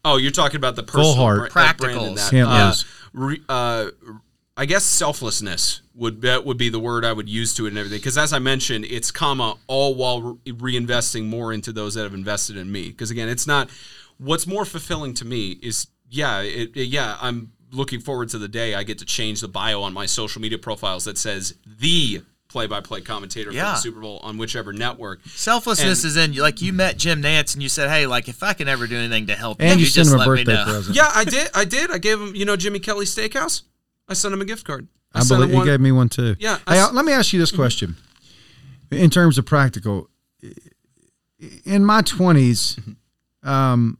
Oh, 0.04 0.16
you're 0.16 0.32
talking 0.32 0.56
about 0.56 0.74
the 0.76 0.82
personal 0.82 1.14
heart. 1.14 1.52
bra- 1.52 1.62
that 1.62 1.78
brand 1.78 1.98
Practicals. 1.98 2.30
that. 2.30 2.46
Uh, 2.48 2.74
re- 3.12 3.42
uh, 3.48 3.86
I 4.56 4.66
guess 4.66 4.84
selflessness 4.84 5.80
would 5.94 6.22
that 6.22 6.44
would 6.44 6.58
be 6.58 6.68
the 6.68 6.78
word 6.80 7.04
I 7.04 7.12
would 7.12 7.28
use 7.28 7.54
to 7.54 7.66
it 7.66 7.68
and 7.70 7.78
everything. 7.78 7.98
Because 8.00 8.18
as 8.18 8.32
I 8.32 8.38
mentioned, 8.38 8.84
it's 8.86 9.10
comma 9.10 9.56
all 9.66 9.94
while 9.94 10.38
re- 10.44 10.52
reinvesting 10.80 11.26
more 11.26 11.52
into 11.52 11.72
those 11.72 11.94
that 11.94 12.02
have 12.02 12.14
invested 12.14 12.56
in 12.56 12.70
me. 12.72 12.88
Because 12.88 13.10
again, 13.10 13.28
it's 13.28 13.46
not 13.46 13.70
what's 14.18 14.46
more 14.46 14.64
fulfilling 14.64 15.14
to 15.14 15.24
me 15.24 15.52
is 15.62 15.86
yeah, 16.10 16.40
it, 16.40 16.76
it- 16.76 16.88
yeah, 16.88 17.16
I'm 17.20 17.52
looking 17.70 18.00
forward 18.00 18.28
to 18.30 18.38
the 18.38 18.48
day 18.48 18.74
I 18.74 18.82
get 18.82 18.98
to 18.98 19.04
change 19.06 19.40
the 19.40 19.48
bio 19.48 19.80
on 19.82 19.92
my 19.94 20.04
social 20.06 20.42
media 20.42 20.58
profiles 20.58 21.04
that 21.04 21.16
says 21.16 21.54
the 21.64 22.22
play-by-play 22.52 23.00
commentator 23.00 23.50
for 23.50 23.56
the 23.56 23.74
Super 23.76 24.00
Bowl 24.00 24.20
on 24.22 24.36
whichever 24.38 24.72
network. 24.72 25.20
selflessness 25.26 26.04
And- 26.04 26.10
is 26.10 26.16
in. 26.16 26.34
Like 26.34 26.60
you 26.62 26.72
met 26.72 26.98
Jim 26.98 27.22
Nantz, 27.22 27.54
and 27.54 27.62
you 27.62 27.68
said, 27.68 27.88
"Hey, 27.88 28.06
like 28.06 28.28
if 28.28 28.42
I 28.42 28.52
can 28.52 28.68
ever 28.68 28.86
do 28.86 28.96
anything 28.96 29.26
to 29.28 29.34
help 29.34 29.60
and 29.60 29.80
you, 29.80 29.84
you 29.86 29.90
sent 29.90 30.04
just 30.06 30.10
him 30.14 30.20
a 30.20 30.24
let 30.24 30.28
me 30.36 30.44
birthday 30.44 30.54
know." 30.54 30.64
present. 30.64 30.94
Yeah, 30.96 31.10
I 31.14 31.24
did. 31.24 31.48
I 31.54 31.64
did. 31.64 31.90
I 31.90 31.98
gave 31.98 32.20
him, 32.20 32.34
you 32.36 32.44
know, 32.44 32.54
Jimmy 32.56 32.78
Kelly 32.78 33.06
Steakhouse. 33.06 33.62
I 34.08 34.14
sent 34.14 34.34
him 34.34 34.40
a 34.40 34.44
gift 34.44 34.64
card. 34.64 34.86
I 35.14 35.20
sent 35.20 35.28
believe 35.38 35.44
him 35.44 35.50
he 35.50 35.56
one- 35.58 35.66
gave 35.66 35.80
me 35.80 35.92
one 35.92 36.08
too. 36.08 36.36
Yeah, 36.38 36.58
I 36.66 36.74
Hey, 36.76 36.80
s- 36.82 36.92
let 36.92 37.04
me 37.04 37.12
ask 37.12 37.32
you 37.32 37.40
this 37.40 37.50
question. 37.52 37.96
In 38.90 39.08
terms 39.10 39.38
of 39.38 39.46
practical, 39.46 40.08
in 41.64 41.84
my 41.84 42.02
20s, 42.02 42.78
um, 43.42 43.98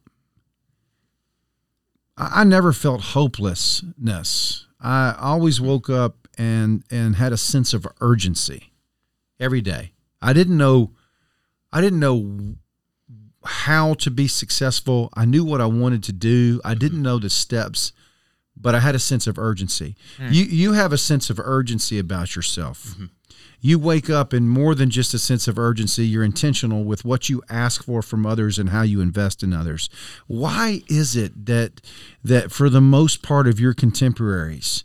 I 2.17 2.41
I 2.41 2.45
never 2.45 2.73
felt 2.73 3.01
hopelessness. 3.01 4.67
I 4.81 5.15
always 5.19 5.61
woke 5.61 5.89
up 5.89 6.22
and 6.39 6.83
and 6.91 7.17
had 7.17 7.33
a 7.33 7.37
sense 7.37 7.73
of 7.75 7.87
urgency 8.01 8.73
every 9.39 9.61
day. 9.61 9.93
I 10.21 10.33
didn't 10.33 10.57
know 10.57 10.93
I 11.73 11.81
didn't 11.81 12.01
know 12.01 12.57
how 13.45 13.95
to 13.95 14.11
be 14.11 14.29
successful. 14.29 15.11
I 15.15 15.25
knew 15.25 15.45
what 15.45 15.61
I 15.61 15.67
wanted 15.67 16.03
to 16.05 16.13
do. 16.13 16.61
I 16.65 16.75
didn't 16.75 17.03
know 17.03 17.19
the 17.19 17.31
steps, 17.31 17.93
but 18.57 18.75
I 18.75 18.81
had 18.81 18.95
a 18.95 19.01
sense 19.01 19.27
of 19.27 19.39
urgency. 19.39 19.97
Hmm. 20.17 20.29
You 20.31 20.45
you 20.45 20.73
have 20.73 20.93
a 20.93 20.99
sense 20.99 21.31
of 21.31 21.41
urgency 21.41 21.99
about 21.99 22.37
yourself. 22.37 22.85
Mm-hmm. 22.85 23.07
You 23.65 23.79
wake 23.79 24.11
up 24.11 24.35
in 24.35 24.49
more 24.49 24.75
than 24.75 24.91
just 24.91 25.15
a 25.15 25.21
sense 25.21 25.47
of 25.47 25.57
urgency. 25.57 26.05
You're 26.05 26.25
intentional 26.25 26.83
with 26.83 27.05
what 27.05 27.29
you 27.29 27.43
ask 27.49 27.85
for 27.85 28.03
from 28.03 28.27
others 28.27 28.59
and 28.59 28.71
how 28.71 28.83
you 28.83 29.01
invest 29.01 29.45
in 29.45 29.53
others. 29.53 29.89
Why 30.27 30.83
is 30.89 31.15
it 31.15 31.47
that 31.47 31.81
that 32.25 32.51
for 32.51 32.69
the 32.69 32.81
most 32.81 33.23
part 33.23 33.47
of 33.47 33.61
your 33.61 33.73
contemporaries 33.73 34.83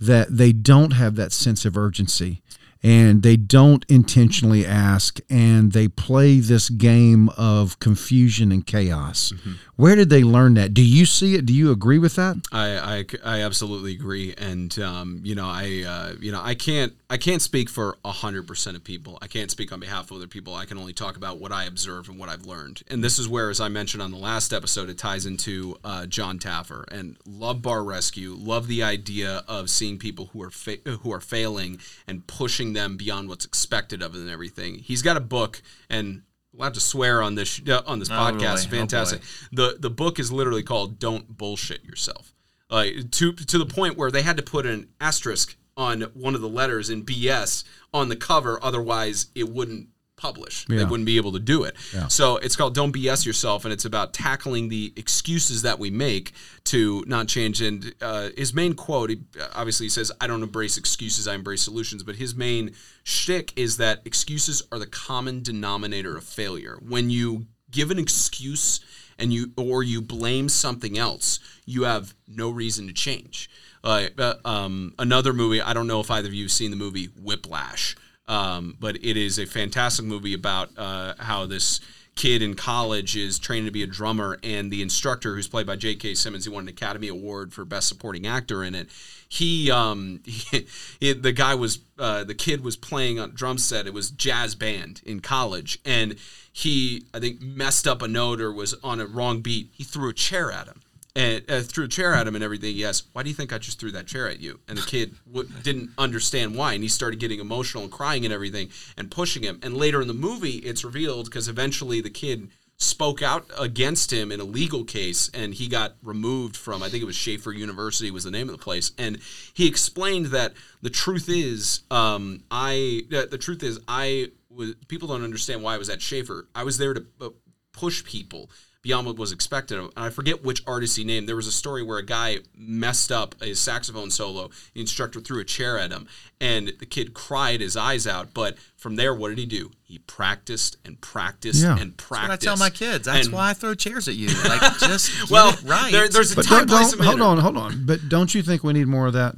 that 0.00 0.36
they 0.36 0.52
don't 0.52 0.92
have 0.92 1.16
that 1.16 1.32
sense 1.32 1.64
of 1.64 1.76
urgency 1.76 2.42
and 2.84 3.22
they 3.22 3.36
don't 3.36 3.84
intentionally 3.88 4.66
ask 4.66 5.18
and 5.30 5.72
they 5.72 5.88
play 5.88 6.38
this 6.38 6.68
game 6.68 7.30
of 7.30 7.80
confusion 7.80 8.52
and 8.52 8.66
chaos. 8.66 9.32
Where 9.76 9.96
did 9.96 10.10
they 10.10 10.22
learn 10.22 10.54
that? 10.54 10.74
Do 10.74 10.84
you 10.84 11.06
see 11.06 11.34
it? 11.34 11.46
Do 11.46 11.54
you 11.54 11.72
agree 11.72 11.98
with 11.98 12.14
that? 12.14 12.36
I, 12.52 13.04
I, 13.24 13.38
I 13.38 13.42
absolutely 13.42 13.92
agree, 13.94 14.34
and 14.36 14.78
um, 14.78 15.20
you 15.24 15.34
know 15.34 15.46
I 15.46 15.84
uh, 15.86 16.14
you 16.20 16.30
know 16.30 16.40
I 16.42 16.54
can't 16.54 16.92
I 17.10 17.16
can't 17.16 17.42
speak 17.42 17.68
for 17.68 17.96
hundred 18.04 18.46
percent 18.46 18.76
of 18.76 18.84
people. 18.84 19.18
I 19.20 19.26
can't 19.26 19.50
speak 19.50 19.72
on 19.72 19.80
behalf 19.80 20.10
of 20.10 20.18
other 20.18 20.28
people. 20.28 20.54
I 20.54 20.64
can 20.64 20.78
only 20.78 20.92
talk 20.92 21.16
about 21.16 21.40
what 21.40 21.50
I 21.50 21.64
observe 21.64 22.08
and 22.08 22.18
what 22.18 22.28
I've 22.28 22.46
learned. 22.46 22.82
And 22.88 23.02
this 23.02 23.18
is 23.18 23.28
where, 23.28 23.50
as 23.50 23.60
I 23.60 23.68
mentioned 23.68 24.02
on 24.02 24.12
the 24.12 24.18
last 24.18 24.52
episode, 24.52 24.88
it 24.88 24.98
ties 24.98 25.26
into 25.26 25.76
uh, 25.82 26.06
Jon 26.06 26.38
Taffer 26.38 26.84
and 26.92 27.16
love 27.26 27.60
Bar 27.62 27.82
Rescue. 27.82 28.36
Love 28.38 28.68
the 28.68 28.82
idea 28.84 29.42
of 29.48 29.70
seeing 29.70 29.98
people 29.98 30.30
who 30.32 30.42
are 30.42 30.50
fa- 30.50 30.78
who 31.02 31.12
are 31.12 31.20
failing 31.20 31.80
and 32.06 32.26
pushing 32.26 32.73
them 32.74 32.96
beyond 32.98 33.28
what's 33.28 33.44
expected 33.46 34.02
of 34.02 34.12
them 34.12 34.22
and 34.22 34.30
everything. 34.30 34.74
He's 34.76 35.02
got 35.02 35.16
a 35.16 35.20
book 35.20 35.62
and. 35.88 36.22
Have 36.60 36.72
to 36.74 36.80
swear 36.80 37.20
on 37.20 37.34
this 37.34 37.60
uh, 37.68 37.82
on 37.84 37.98
this 37.98 38.08
Oh, 38.08 38.12
podcast. 38.14 38.70
boy. 38.70 38.76
Oh, 38.76 38.78
Fantastic. 38.78 39.22
the 39.50 39.76
The 39.80 39.90
book 39.90 40.20
is 40.20 40.30
literally 40.30 40.62
called 40.62 41.00
"Don't 41.00 41.36
Bullshit 41.36 41.84
Yourself." 41.84 42.32
like 42.70 43.10
to 43.10 43.32
to 43.32 43.58
the 43.58 43.66
point 43.66 43.96
where 43.98 44.08
they 44.12 44.22
had 44.22 44.36
to 44.36 44.42
put 44.44 44.64
an 44.64 44.86
asterisk 45.00 45.56
on 45.76 46.02
one 46.14 46.36
of 46.36 46.40
the 46.40 46.48
letters 46.48 46.90
in 46.90 47.04
BS 47.04 47.64
on 47.92 48.08
the 48.08 48.14
cover, 48.14 48.60
otherwise 48.62 49.26
it 49.34 49.48
wouldn't 49.48 49.88
publish. 50.16 50.64
They 50.78 50.84
wouldn't 50.84 51.06
be 51.06 51.16
able 51.16 51.32
to 51.32 51.38
do 51.38 51.64
it. 51.64 51.76
So 52.08 52.36
it's 52.38 52.56
called 52.56 52.74
"Don't 52.74 52.92
BS 52.94 53.26
Yourself," 53.26 53.64
and 53.64 53.72
it's 53.72 53.84
about 53.84 54.12
tackling 54.12 54.68
the 54.68 54.92
excuses 54.96 55.62
that 55.62 55.78
we 55.78 55.90
make 55.90 56.32
to 56.64 57.04
not 57.06 57.28
change. 57.28 57.60
And 57.60 57.94
uh, 58.00 58.30
his 58.36 58.54
main 58.54 58.74
quote, 58.74 59.10
he, 59.10 59.20
obviously, 59.54 59.86
he 59.86 59.90
says, 59.90 60.12
"I 60.20 60.26
don't 60.26 60.42
embrace 60.42 60.76
excuses; 60.76 61.28
I 61.28 61.34
embrace 61.34 61.62
solutions." 61.62 62.02
But 62.02 62.16
his 62.16 62.34
main 62.34 62.74
shtick 63.02 63.52
is 63.56 63.76
that 63.78 64.02
excuses 64.04 64.62
are 64.72 64.78
the 64.78 64.86
common 64.86 65.42
denominator 65.42 66.16
of 66.16 66.24
failure. 66.24 66.78
When 66.80 67.10
you 67.10 67.46
give 67.70 67.90
an 67.90 67.98
excuse 67.98 68.80
and 69.18 69.32
you 69.32 69.52
or 69.56 69.82
you 69.82 70.00
blame 70.00 70.48
something 70.48 70.98
else, 70.98 71.38
you 71.66 71.82
have 71.84 72.14
no 72.26 72.50
reason 72.50 72.86
to 72.86 72.92
change. 72.92 73.50
Uh, 73.82 74.08
um, 74.44 74.94
another 74.98 75.32
movie, 75.32 75.60
I 75.60 75.74
don't 75.74 75.86
know 75.86 76.00
if 76.00 76.10
either 76.10 76.28
of 76.28 76.34
you 76.34 76.44
have 76.44 76.52
seen 76.52 76.70
the 76.70 76.76
movie 76.76 77.06
Whiplash, 77.20 77.96
um, 78.28 78.76
but 78.80 78.96
it 78.96 79.16
is 79.16 79.38
a 79.38 79.46
fantastic 79.46 80.04
movie 80.04 80.34
about 80.34 80.70
uh, 80.76 81.14
how 81.18 81.46
this 81.46 81.80
kid 82.14 82.42
in 82.42 82.54
college 82.54 83.16
is 83.16 83.38
training 83.38 83.66
to 83.66 83.70
be 83.70 83.82
a 83.82 83.86
drummer, 83.86 84.38
and 84.42 84.70
the 84.70 84.82
instructor, 84.82 85.34
who's 85.34 85.48
played 85.48 85.66
by 85.66 85.76
J.K. 85.76 86.14
Simmons, 86.14 86.44
he 86.44 86.50
won 86.50 86.64
an 86.64 86.68
Academy 86.68 87.08
Award 87.08 87.52
for 87.52 87.64
Best 87.64 87.88
Supporting 87.88 88.26
Actor 88.26 88.62
in 88.62 88.74
it. 88.74 88.88
He, 89.28 89.70
um, 89.70 90.20
he, 90.24 91.12
the 91.12 91.32
guy 91.32 91.54
was, 91.54 91.80
uh, 91.98 92.24
the 92.24 92.34
kid 92.34 92.62
was 92.62 92.76
playing 92.76 93.18
on 93.18 93.32
drum 93.34 93.58
set. 93.58 93.86
It 93.86 93.94
was 93.94 94.10
jazz 94.10 94.54
band 94.54 95.02
in 95.04 95.20
college, 95.20 95.80
and 95.84 96.16
he, 96.52 97.04
I 97.12 97.18
think, 97.18 97.40
messed 97.40 97.88
up 97.88 98.00
a 98.00 98.08
note 98.08 98.40
or 98.40 98.52
was 98.52 98.74
on 98.84 99.00
a 99.00 99.06
wrong 99.06 99.40
beat. 99.40 99.70
He 99.72 99.82
threw 99.82 100.10
a 100.10 100.14
chair 100.14 100.52
at 100.52 100.66
him 100.68 100.82
and 101.16 101.48
uh, 101.48 101.60
threw 101.60 101.84
a 101.84 101.88
chair 101.88 102.12
at 102.12 102.26
him 102.26 102.34
and 102.34 102.42
everything. 102.42 102.74
Yes, 102.74 103.04
why 103.12 103.22
do 103.22 103.28
you 103.28 103.34
think 103.34 103.52
I 103.52 103.58
just 103.58 103.78
threw 103.78 103.92
that 103.92 104.06
chair 104.06 104.28
at 104.28 104.40
you? 104.40 104.60
And 104.68 104.76
the 104.76 104.82
kid 104.82 105.14
w- 105.32 105.48
didn't 105.62 105.90
understand 105.96 106.56
why, 106.56 106.72
and 106.72 106.82
he 106.82 106.88
started 106.88 107.20
getting 107.20 107.40
emotional 107.40 107.84
and 107.84 107.92
crying 107.92 108.24
and 108.24 108.34
everything, 108.34 108.70
and 108.96 109.10
pushing 109.10 109.42
him. 109.42 109.60
And 109.62 109.76
later 109.76 110.00
in 110.02 110.08
the 110.08 110.14
movie, 110.14 110.56
it's 110.56 110.84
revealed 110.84 111.26
because 111.26 111.48
eventually 111.48 112.00
the 112.00 112.10
kid 112.10 112.48
spoke 112.76 113.22
out 113.22 113.48
against 113.56 114.12
him 114.12 114.32
in 114.32 114.40
a 114.40 114.44
legal 114.44 114.82
case, 114.84 115.30
and 115.32 115.54
he 115.54 115.68
got 115.68 115.94
removed 116.02 116.56
from. 116.56 116.82
I 116.82 116.88
think 116.88 117.02
it 117.02 117.06
was 117.06 117.16
Shaffer 117.16 117.52
University 117.52 118.10
was 118.10 118.24
the 118.24 118.32
name 118.32 118.48
of 118.48 118.58
the 118.58 118.62
place, 118.62 118.90
and 118.98 119.20
he 119.52 119.68
explained 119.68 120.26
that 120.26 120.54
the 120.82 120.90
truth 120.90 121.28
is, 121.28 121.82
um, 121.92 122.42
I 122.50 123.02
uh, 123.14 123.26
the 123.30 123.38
truth 123.38 123.62
is 123.62 123.78
I 123.86 124.32
was 124.50 124.74
people 124.88 125.08
don't 125.08 125.22
understand 125.22 125.62
why 125.62 125.74
I 125.74 125.78
was 125.78 125.88
at 125.88 126.02
Shaffer. 126.02 126.48
I 126.54 126.64
was 126.64 126.78
there 126.78 126.94
to 126.94 127.06
uh, 127.20 127.28
push 127.72 128.04
people 128.04 128.50
beyond 128.84 129.06
what 129.06 129.16
was 129.16 129.32
expected. 129.32 129.78
And 129.78 129.90
I 129.96 130.10
forget 130.10 130.44
which 130.44 130.62
artist 130.66 130.96
he 130.96 131.04
named. 131.04 131.28
There 131.28 131.34
was 131.34 131.48
a 131.48 131.52
story 131.52 131.82
where 131.82 131.98
a 131.98 132.04
guy 132.04 132.38
messed 132.56 133.10
up 133.10 133.34
his 133.42 133.58
saxophone 133.58 134.10
solo. 134.10 134.50
The 134.74 134.80
instructor 134.82 135.20
threw 135.20 135.40
a 135.40 135.44
chair 135.44 135.78
at 135.78 135.90
him, 135.90 136.06
and 136.40 136.68
the 136.78 136.86
kid 136.86 137.14
cried 137.14 137.60
his 137.60 137.76
eyes 137.76 138.06
out. 138.06 138.32
But 138.34 138.58
from 138.84 138.96
there, 138.96 139.14
what 139.14 139.30
did 139.30 139.38
he 139.38 139.46
do? 139.46 139.70
He 139.82 139.96
practiced 140.00 140.76
and 140.84 141.00
practiced 141.00 141.62
Yeah. 141.62 141.78
and 141.78 141.92
That's 141.96 142.10
what 142.10 142.18
I 142.20 142.26
practiced. 142.26 142.42
tell 142.42 142.56
my 142.58 142.68
kids. 142.68 143.06
That's 143.06 143.26
And- 143.28 143.34
why 143.34 143.48
I 143.48 143.54
throw 143.54 143.74
chairs 143.74 144.08
at 144.08 144.14
you. 144.14 144.28
Like 144.44 144.60
just 144.78 145.10
get 145.22 145.30
Well, 145.30 145.54
it 145.54 145.62
right. 145.62 145.90
there, 145.90 146.06
there's 146.10 146.32
a 146.32 146.36
But 146.36 146.44
time, 146.44 146.66
don't, 146.66 146.68
place, 146.68 146.90
don't 146.90 147.00
and 147.00 147.06
hold 147.08 147.18
manner. 147.18 147.30
on, 147.30 147.38
hold 147.38 147.56
on. 147.56 147.86
But 147.86 148.10
don't 148.10 148.34
you 148.34 148.42
think 148.42 148.62
we 148.62 148.74
need 148.74 148.86
more 148.86 149.06
of 149.06 149.14
that? 149.14 149.36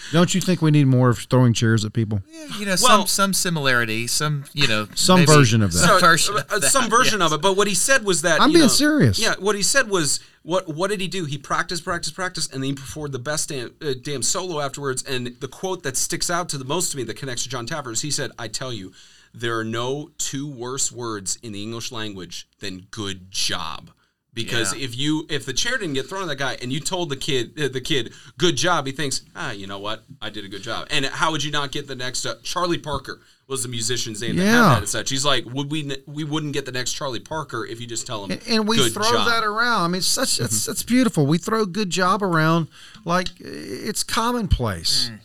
don't 0.12 0.34
you 0.34 0.40
think 0.40 0.62
we 0.62 0.72
need 0.72 0.86
more 0.88 1.10
of 1.10 1.18
throwing 1.30 1.52
chairs 1.52 1.84
at 1.84 1.92
people? 1.92 2.22
Yeah, 2.28 2.46
you 2.58 2.66
know, 2.66 2.72
Well- 2.82 3.06
some 3.06 3.06
some 3.06 3.32
similarity, 3.34 4.08
some 4.08 4.46
you 4.52 4.66
know, 4.66 4.88
Some 4.96 5.24
version 5.26 5.62
of 5.62 5.72
that. 5.74 5.78
Some 5.78 6.00
version, 6.00 6.36
uh, 6.36 6.42
of 6.50 6.60
that, 6.62 6.70
some 6.72 6.90
version 6.90 7.20
yes. 7.20 7.26
of 7.32 7.38
it. 7.38 7.40
But 7.42 7.56
what 7.56 7.68
he 7.68 7.74
said 7.76 8.04
was 8.04 8.22
that 8.22 8.40
I'm 8.40 8.48
you 8.50 8.54
being 8.54 8.62
know- 8.66 8.68
serious. 8.72 9.20
Yeah, 9.20 9.34
what 9.38 9.54
he 9.54 9.62
said 9.62 9.88
was 9.88 10.18
what 10.48 10.66
what 10.66 10.88
did 10.88 11.00
he 11.02 11.08
do? 11.08 11.26
He 11.26 11.36
practiced, 11.36 11.84
practiced, 11.84 12.14
practiced, 12.14 12.54
and 12.54 12.62
then 12.62 12.70
he 12.70 12.74
performed 12.74 13.12
the 13.12 13.18
best 13.18 13.50
damn, 13.50 13.74
uh, 13.82 13.92
damn 14.00 14.22
solo 14.22 14.60
afterwards. 14.60 15.02
And 15.02 15.36
the 15.40 15.48
quote 15.48 15.82
that 15.82 15.96
sticks 15.96 16.30
out 16.30 16.48
to 16.48 16.58
the 16.58 16.64
most 16.64 16.90
to 16.92 16.96
me 16.96 17.04
that 17.04 17.18
connects 17.18 17.42
to 17.42 17.50
Jon 17.50 17.66
Taffer 17.66 17.92
is 17.92 18.00
he 18.00 18.10
said, 18.10 18.30
"I 18.38 18.48
tell 18.48 18.72
you." 18.72 18.92
there 19.34 19.58
are 19.58 19.64
no 19.64 20.10
two 20.16 20.46
worse 20.50 20.90
words 20.90 21.36
in 21.42 21.52
the 21.52 21.62
English 21.62 21.92
language 21.92 22.48
than 22.60 22.86
good 22.90 23.30
job. 23.30 23.90
Because 24.32 24.74
Yeah. 24.74 24.84
if 24.86 24.96
you 24.96 25.26
if 25.28 25.44
the 25.44 25.52
chair 25.52 25.76
didn't 25.76 25.92
get 25.92 26.08
thrown 26.08 26.22
at 26.22 26.28
that 26.28 26.36
guy 26.38 26.56
and 26.62 26.72
you 26.72 26.80
told 26.80 27.10
the 27.10 27.16
kid 27.16 27.52
uh, 27.60 27.68
the 27.68 27.82
kid 27.82 28.14
good 28.38 28.56
job, 28.56 28.86
he 28.86 28.92
thinks 28.92 29.20
ah 29.36 29.50
you 29.50 29.66
know 29.66 29.78
what 29.78 30.04
I 30.22 30.30
did 30.30 30.46
a 30.46 30.48
good 30.48 30.62
job. 30.62 30.86
And 30.90 31.04
how 31.04 31.30
would 31.30 31.44
you 31.44 31.50
not 31.50 31.72
get 31.72 31.86
the 31.86 31.94
next 31.94 32.24
uh, 32.24 32.36
Charlie 32.42 32.78
Parker 32.78 33.20
was 33.48 33.62
the 33.62 33.68
musician's 33.68 34.20
name 34.20 34.36
that 34.36 34.44
Yeah. 34.44 34.50
had 34.52 34.70
that 34.74 34.78
and 34.78 34.88
such. 34.88 35.10
He's 35.10 35.24
like 35.24 35.44
would 35.46 35.70
we 35.70 35.96
we 36.06 36.22
wouldn't 36.22 36.52
get 36.52 36.66
the 36.66 36.72
next 36.72 36.92
Charlie 36.92 37.18
Parker 37.20 37.64
if 37.66 37.80
you 37.80 37.86
just 37.86 38.06
tell 38.06 38.24
him 38.24 38.32
And- 38.32 38.42
and 38.46 38.68
we 38.68 38.76
good 38.76 38.92
throw 38.92 39.10
job. 39.10 39.26
that 39.26 39.42
around. 39.42 39.84
I 39.84 39.88
mean, 39.88 39.98
it's 39.98 40.06
such 40.06 40.38
it's, 40.38 40.62
mm-hmm. 40.62 40.70
it's 40.72 40.82
beautiful. 40.82 41.26
We 41.26 41.38
throw 41.38 41.64
good 41.64 41.90
job 41.90 42.22
around 42.22 42.68
like 43.04 43.28
it's 43.40 44.02
commonplace. 44.04 45.10
Mm. 45.10 45.18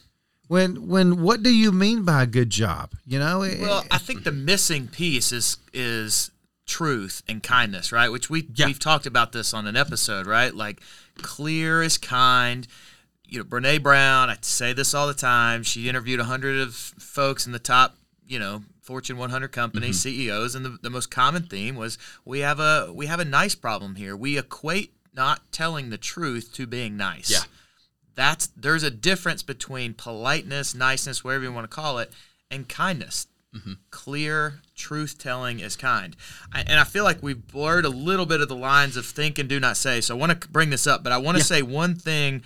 When 0.48 0.88
when 0.88 1.22
what 1.22 1.44
do 1.44 1.54
you 1.54 1.72
mean 1.72 2.04
by 2.04 2.24
a 2.24 2.26
good 2.28 2.50
job? 2.50 2.92
You 3.06 3.20
know, 3.20 3.42
It- 3.44 3.60
Well, 3.60 3.84
I 3.92 3.98
think 3.98 4.24
the 4.24 4.32
missing 4.32 4.88
piece 4.88 5.32
is 5.32 5.58
is 5.74 6.32
truth 6.66 7.24
and 7.28 7.44
kindness, 7.44 7.92
right? 7.92 8.10
Which 8.10 8.30
we 8.30 8.48
Yeah. 8.56 8.68
we've 8.68 8.80
talked 8.80 9.06
about 9.06 9.34
this 9.34 9.54
on 9.54 9.68
an 9.68 9.76
episode, 9.76 10.26
right? 10.28 10.56
Like 10.56 10.80
clear 11.22 11.84
is 11.84 11.98
kind. 11.98 12.68
You 13.28 13.40
know, 13.40 13.46
Brene 13.46 13.82
Brown. 13.82 14.30
I 14.30 14.38
say 14.42 14.74
this 14.74 14.94
all 14.94 15.08
the 15.08 15.14
time. 15.14 15.64
She 15.64 15.90
interviewed 15.90 16.20
a 16.20 16.26
hundred 16.26 16.60
of 16.60 16.74
folks 16.76 17.46
in 17.48 17.52
the 17.52 17.60
top, 17.60 17.98
you 18.28 18.40
know, 18.40 18.64
Fortune 18.82 19.18
100 19.18 19.50
companies, 19.52 20.00
mm-hmm. 20.00 20.10
CEOs, 20.10 20.56
and 20.56 20.66
the, 20.66 20.78
the 20.82 20.90
most 20.90 21.10
common 21.10 21.44
theme 21.44 21.76
was 21.76 21.98
we 22.26 22.40
have 22.40 22.60
a 22.60 22.92
we 22.94 23.06
have 23.08 23.20
a 23.20 23.26
nice 23.26 23.56
problem 23.56 23.96
here. 23.96 24.16
We 24.16 24.38
equate 24.38 24.94
not 25.14 25.52
telling 25.52 25.90
the 25.90 25.98
truth 25.98 26.52
to 26.54 26.68
being 26.68 26.98
nice 26.98 27.30
Yeah. 27.32 27.40
that's 28.16 28.48
there's 28.48 28.84
a 28.84 28.92
difference 28.92 29.44
between 29.44 29.94
politeness, 29.94 30.74
niceness, 30.76 31.24
whatever 31.24 31.44
you 31.46 31.54
want 31.54 31.70
to 31.70 31.76
call 31.76 32.00
it, 32.00 32.12
and 32.50 32.68
kindness. 32.68 33.28
Mm-hmm. 33.56 33.74
Clear 33.92 34.62
truth 34.76 35.20
telling 35.20 35.60
is 35.60 35.76
kind, 35.76 36.16
I, 36.52 36.62
and 36.62 36.80
I 36.80 36.84
feel 36.84 37.04
like 37.04 37.22
we've 37.22 37.46
blurred 37.46 37.86
a 37.86 37.90
little 37.90 38.26
bit 38.26 38.42
of 38.42 38.50
the 38.50 38.56
lines 38.56 38.98
of 38.98 39.06
think 39.06 39.38
and 39.38 39.48
do 39.48 39.60
not 39.60 39.78
say. 39.78 40.02
So 40.02 40.16
I 40.16 40.18
want 40.18 40.42
to 40.42 40.48
bring 40.50 40.72
this 40.72 40.88
up, 40.88 41.04
but 41.04 41.12
I 41.14 41.18
want 41.18 41.38
to 41.38 41.44
say 41.44 41.62
one 41.62 41.94
thing, 41.94 42.42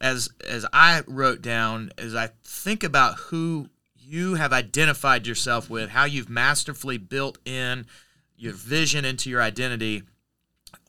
as 0.00 0.28
as 0.48 0.64
I 0.72 1.02
wrote 1.08 1.42
down, 1.42 1.90
as 1.98 2.14
I 2.14 2.30
think 2.44 2.84
about 2.84 3.16
who 3.16 3.70
you 4.12 4.34
have 4.34 4.52
identified 4.52 5.26
yourself 5.26 5.70
with, 5.70 5.90
how 5.90 6.04
you've 6.04 6.28
masterfully 6.28 6.98
built 6.98 7.38
in 7.46 7.86
your 8.36 8.52
vision 8.52 9.04
into 9.04 9.30
your 9.30 9.40
identity 9.40 10.02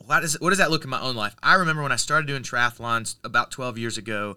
what 0.05 0.19
does 0.19 0.39
what 0.41 0.49
does 0.49 0.57
that 0.57 0.71
look 0.71 0.83
in 0.83 0.89
my 0.89 0.99
own 0.99 1.15
life? 1.15 1.35
I 1.41 1.55
remember 1.55 1.81
when 1.81 1.91
I 1.91 1.97
started 1.97 2.27
doing 2.27 2.43
triathlons 2.43 3.15
about 3.23 3.51
12 3.51 3.77
years 3.77 3.97
ago. 3.97 4.35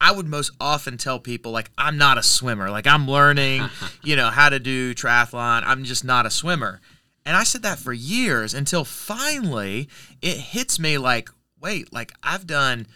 I 0.00 0.12
would 0.12 0.28
most 0.28 0.52
often 0.60 0.96
tell 0.96 1.18
people 1.18 1.50
like 1.50 1.70
I'm 1.76 1.98
not 1.98 2.18
a 2.18 2.22
swimmer. 2.22 2.70
Like 2.70 2.86
I'm 2.86 3.08
learning, 3.08 3.68
you 4.04 4.14
know, 4.14 4.28
how 4.28 4.48
to 4.48 4.60
do 4.60 4.94
triathlon. 4.94 5.62
I'm 5.64 5.84
just 5.84 6.04
not 6.04 6.26
a 6.26 6.30
swimmer. 6.30 6.80
And 7.26 7.36
I 7.36 7.42
said 7.42 7.62
that 7.62 7.78
for 7.78 7.92
years 7.92 8.54
until 8.54 8.84
finally 8.84 9.88
it 10.22 10.36
hits 10.36 10.78
me 10.78 10.98
like, 10.98 11.30
wait, 11.60 11.92
like 11.92 12.12
I've 12.22 12.46
done 12.46 12.86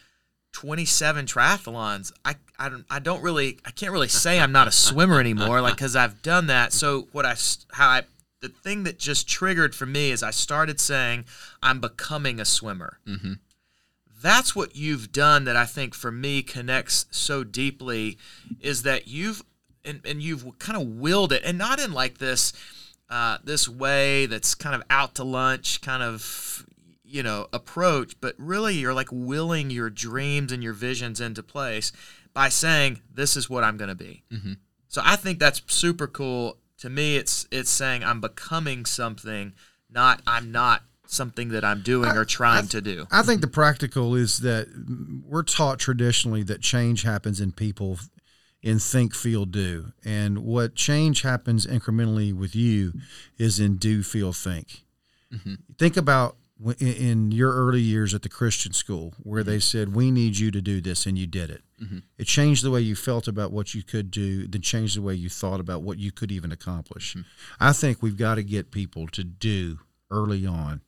27 0.52 1.26
triathlons. 1.26 2.12
I 2.24 2.36
I 2.58 2.68
don't 2.68 2.84
I 2.90 2.98
don't 2.98 3.22
really 3.22 3.58
I 3.64 3.70
can't 3.70 3.92
really 3.92 4.08
say 4.08 4.38
I'm 4.38 4.52
not 4.52 4.68
a 4.68 4.72
swimmer 4.72 5.18
anymore 5.18 5.60
like 5.60 5.76
cuz 5.76 5.96
I've 5.96 6.22
done 6.22 6.46
that. 6.46 6.72
So 6.72 7.08
what 7.12 7.26
I 7.26 7.36
how 7.72 7.88
I 7.88 8.02
the 8.40 8.48
thing 8.48 8.82
that 8.84 8.98
just 8.98 9.28
triggered 9.28 9.74
for 9.74 9.86
me 9.86 10.10
is 10.10 10.22
I 10.22 10.30
started 10.30 10.80
saying 10.80 11.24
I'm 11.62 11.80
becoming 11.80 12.40
a 12.40 12.44
swimmer. 12.44 12.98
Mm-hmm. 13.06 13.34
That's 14.20 14.54
what 14.54 14.76
you've 14.76 15.10
done 15.10 15.44
that 15.44 15.56
I 15.56 15.64
think 15.64 15.94
for 15.94 16.12
me 16.12 16.42
connects 16.42 17.06
so 17.10 17.42
deeply 17.44 18.18
is 18.60 18.82
that 18.82 19.08
you've 19.08 19.42
and, 19.84 20.00
and 20.04 20.22
you've 20.22 20.58
kind 20.58 20.80
of 20.80 20.86
willed 20.86 21.32
it 21.32 21.42
and 21.44 21.58
not 21.58 21.80
in 21.80 21.92
like 21.92 22.18
this 22.18 22.52
uh, 23.10 23.38
this 23.44 23.68
way 23.68 24.26
that's 24.26 24.54
kind 24.54 24.74
of 24.74 24.82
out 24.88 25.14
to 25.16 25.24
lunch 25.24 25.80
kind 25.80 26.02
of 26.02 26.64
you 27.12 27.22
know 27.22 27.46
approach 27.52 28.18
but 28.20 28.34
really 28.38 28.74
you're 28.74 28.94
like 28.94 29.08
willing 29.12 29.70
your 29.70 29.90
dreams 29.90 30.50
and 30.50 30.62
your 30.62 30.72
visions 30.72 31.20
into 31.20 31.42
place 31.42 31.92
by 32.32 32.48
saying 32.48 33.00
this 33.12 33.36
is 33.36 33.50
what 33.50 33.62
i'm 33.62 33.76
going 33.76 33.88
to 33.88 33.94
be 33.94 34.22
mm-hmm. 34.32 34.54
so 34.88 35.02
i 35.04 35.14
think 35.14 35.38
that's 35.38 35.62
super 35.66 36.06
cool. 36.06 36.58
To 36.78 36.90
me 36.90 37.16
it's 37.16 37.46
it's 37.52 37.70
saying 37.70 38.02
i'm 38.02 38.20
becoming 38.20 38.86
something 38.86 39.52
not 39.88 40.20
i'm 40.26 40.50
not 40.50 40.82
something 41.06 41.50
that 41.50 41.64
i'm 41.64 41.82
doing 41.82 42.10
or 42.16 42.24
trying 42.24 42.66
to 42.68 42.80
do. 42.80 43.06
I 43.12 43.22
think 43.22 43.36
mm-hmm. 43.36 43.42
the 43.42 43.48
practical 43.48 44.14
is 44.16 44.38
that 44.38 44.66
we're 45.28 45.42
taught 45.42 45.78
traditionally 45.78 46.42
that 46.44 46.60
change 46.60 47.02
happens 47.02 47.40
in 47.40 47.52
people 47.52 47.98
in 48.62 48.78
think, 48.78 49.14
feel, 49.14 49.44
do. 49.44 49.92
And 50.04 50.38
what 50.38 50.74
change 50.74 51.22
happens 51.22 51.66
incrementally 51.66 52.32
with 52.32 52.54
you 52.54 52.94
is 53.36 53.58
in 53.58 53.76
do, 53.76 54.02
feel, 54.02 54.32
think. 54.32 54.84
Mm-hmm. 55.32 55.54
Think 55.78 55.96
about 55.96 56.36
in- 56.78 57.32
your 57.32 57.52
early 57.52 57.80
years 57.80 58.14
at 58.14 58.22
the 58.22 58.28
Christian 58.28 58.72
school 58.72 59.14
where 59.22 59.42
they 59.42 59.56
mm-hmm. 59.56 59.60
said, 59.60 59.94
We 59.94 60.10
need 60.10 60.38
you 60.38 60.50
to 60.50 60.60
do 60.60 60.80
this, 60.80 61.06
and 61.06 61.18
you 61.18 61.26
did 61.26 61.50
it. 61.50 61.62
Mm-hmm. 61.82 61.98
It 62.18 62.26
changed 62.26 62.64
the 62.64 62.70
way 62.70 62.80
you 62.80 62.94
felt 62.94 63.26
about 63.28 63.52
what 63.52 63.74
you 63.74 63.82
could 63.82 64.10
do, 64.10 64.46
then 64.46 64.62
changed 64.62 64.96
the 64.96 65.02
way 65.02 65.14
you 65.14 65.28
thought 65.28 65.60
about 65.60 65.82
what 65.82 65.98
you 65.98 66.12
could 66.12 66.30
even 66.30 66.52
accomplish. 66.52 67.14
Mm-hmm. 67.14 67.22
I 67.60 67.72
think 67.72 68.02
we've 68.02 68.16
got 68.16 68.36
to 68.36 68.42
get 68.42 68.70
people 68.70 69.06
to 69.08 69.24
do 69.24 69.80
early 70.10 70.46
on 70.46 70.82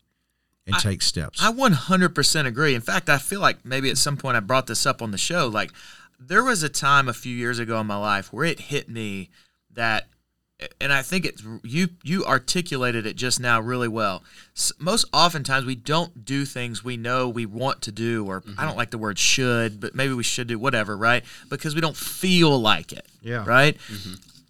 and 0.67 0.77
take 0.77 1.03
steps. 1.03 1.43
I 1.43 1.53
100% 1.53 2.47
agree. 2.47 2.75
In 2.75 2.81
fact, 2.81 3.09
I 3.09 3.19
feel 3.19 3.41
like 3.41 3.65
maybe 3.65 3.91
at 3.91 3.99
some 3.99 4.17
point 4.17 4.37
I 4.37 4.41
brought 4.41 4.67
this 4.67 4.87
up 4.87 5.03
on 5.03 5.11
the 5.11 5.19
show. 5.19 5.47
Like, 5.47 5.73
there 6.19 6.45
was 6.45 6.63
a 6.63 6.69
time 6.69 7.09
a 7.09 7.13
few 7.13 7.35
years 7.35 7.59
ago 7.59 7.81
in 7.81 7.87
my 7.87 7.97
life 7.97 8.33
where 8.33 8.45
it 8.45 8.61
hit 8.61 8.89
me 8.89 9.31
that, 9.73 10.07
and 10.81 10.93
I 10.93 11.03
think 11.03 11.25
it's 11.25 11.43
you 11.63 11.89
you 12.03 12.25
articulated 12.25 13.07
it 13.07 13.17
just 13.17 13.41
now 13.41 13.61
really 13.61 13.89
well. 13.89 14.23
Most 14.79 15.07
oftentimes 15.13 15.65
we 15.65 15.75
don't 15.75 16.25
do 16.25 16.45
things 16.45 16.85
we 16.85 16.97
know 16.97 17.29
we 17.29 17.47
want 17.47 17.83
to 17.83 17.93
do, 17.93 18.25
or 18.27 18.43
I 18.57 18.65
don't 18.65 18.77
like 18.77 18.91
the 18.91 18.99
word 18.99 19.19
should, 19.19 19.81
but 19.81 19.95
maybe 19.95 20.15
we 20.15 20.23
should 20.23 20.47
do 20.47 20.59
whatever, 20.59 20.97
right? 20.97 21.25
Because 21.51 21.75
we 21.75 21.81
don't 21.81 21.97
feel 21.97 22.59
like 22.59 22.93
it. 22.93 23.07
Yeah. 23.21 23.45
Right. 23.47 23.77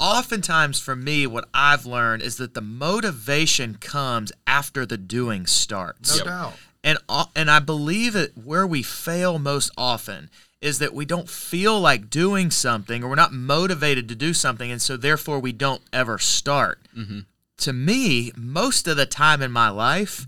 Oftentimes, 0.01 0.81
for 0.81 0.97
me, 0.97 1.27
what 1.27 1.49
I've 1.55 1.87
learned 1.87 2.23
is 2.23 2.37
that 2.37 2.55
the 2.55 2.61
motivation 2.61 3.77
comes 3.77 4.33
after 4.47 4.85
the 4.85 4.99
doing 4.99 5.47
starts. 5.47 6.19
no 6.19 6.25
doubt. 6.25 6.53
And 6.83 6.99
uh, 7.09 7.27
and 7.35 7.51
I 7.51 7.61
believe 7.61 8.15
it 8.15 8.33
where 8.37 8.67
we 8.67 8.83
fail 8.83 9.39
most 9.39 9.71
often 9.79 10.29
is 10.65 10.79
that 10.79 10.95
we 10.95 11.05
don't 11.05 11.29
feel 11.29 11.79
like 11.79 12.09
doing 12.09 12.51
something 12.51 13.05
or 13.05 13.09
we're 13.11 13.15
not 13.15 13.33
motivated 13.33 14.09
to 14.09 14.15
do 14.15 14.33
something 14.33 14.71
and 14.73 14.81
so 14.81 14.97
therefore 14.97 15.39
we 15.39 15.53
don't 15.53 15.83
ever 15.93 16.19
start. 16.19 16.79
To 17.59 17.73
me, 17.73 18.33
most 18.37 18.89
of 18.89 18.97
the 18.97 19.07
time 19.07 19.41
in 19.43 19.53
my 19.53 19.69
life, 19.69 20.27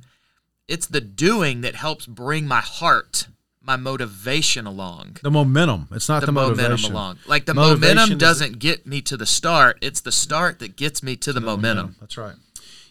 it's 0.69 0.87
the 0.87 1.01
doing 1.01 1.63
that 1.63 1.75
helps 1.75 2.07
bring 2.07 2.47
my 2.47 2.61
heart, 2.61 3.29
my 3.63 3.77
motivation 3.77 4.67
along. 4.67 5.17
The 5.23 5.31
momentum. 5.31 5.89
It's 5.93 6.09
not 6.09 6.21
the, 6.21 6.27
The, 6.27 6.33
momentum 6.33 6.63
motivation. 6.63 6.93
along. 6.93 7.19
Like 7.27 7.47
the 7.47 7.55
Motivation 7.55 7.97
momentum 7.97 8.19
doesn't 8.19 8.59
get 8.59 8.87
me 8.87 9.01
to 9.03 9.17
the 9.17 9.27
start, 9.27 9.79
it's 9.81 10.01
the 10.03 10.13
start 10.13 10.59
that 10.61 10.77
gets 10.77 11.03
me 11.03 11.17
to 11.17 11.33
the 11.33 11.41
momentum. 11.41 11.97
That's 12.01 12.17
right. 12.17 12.35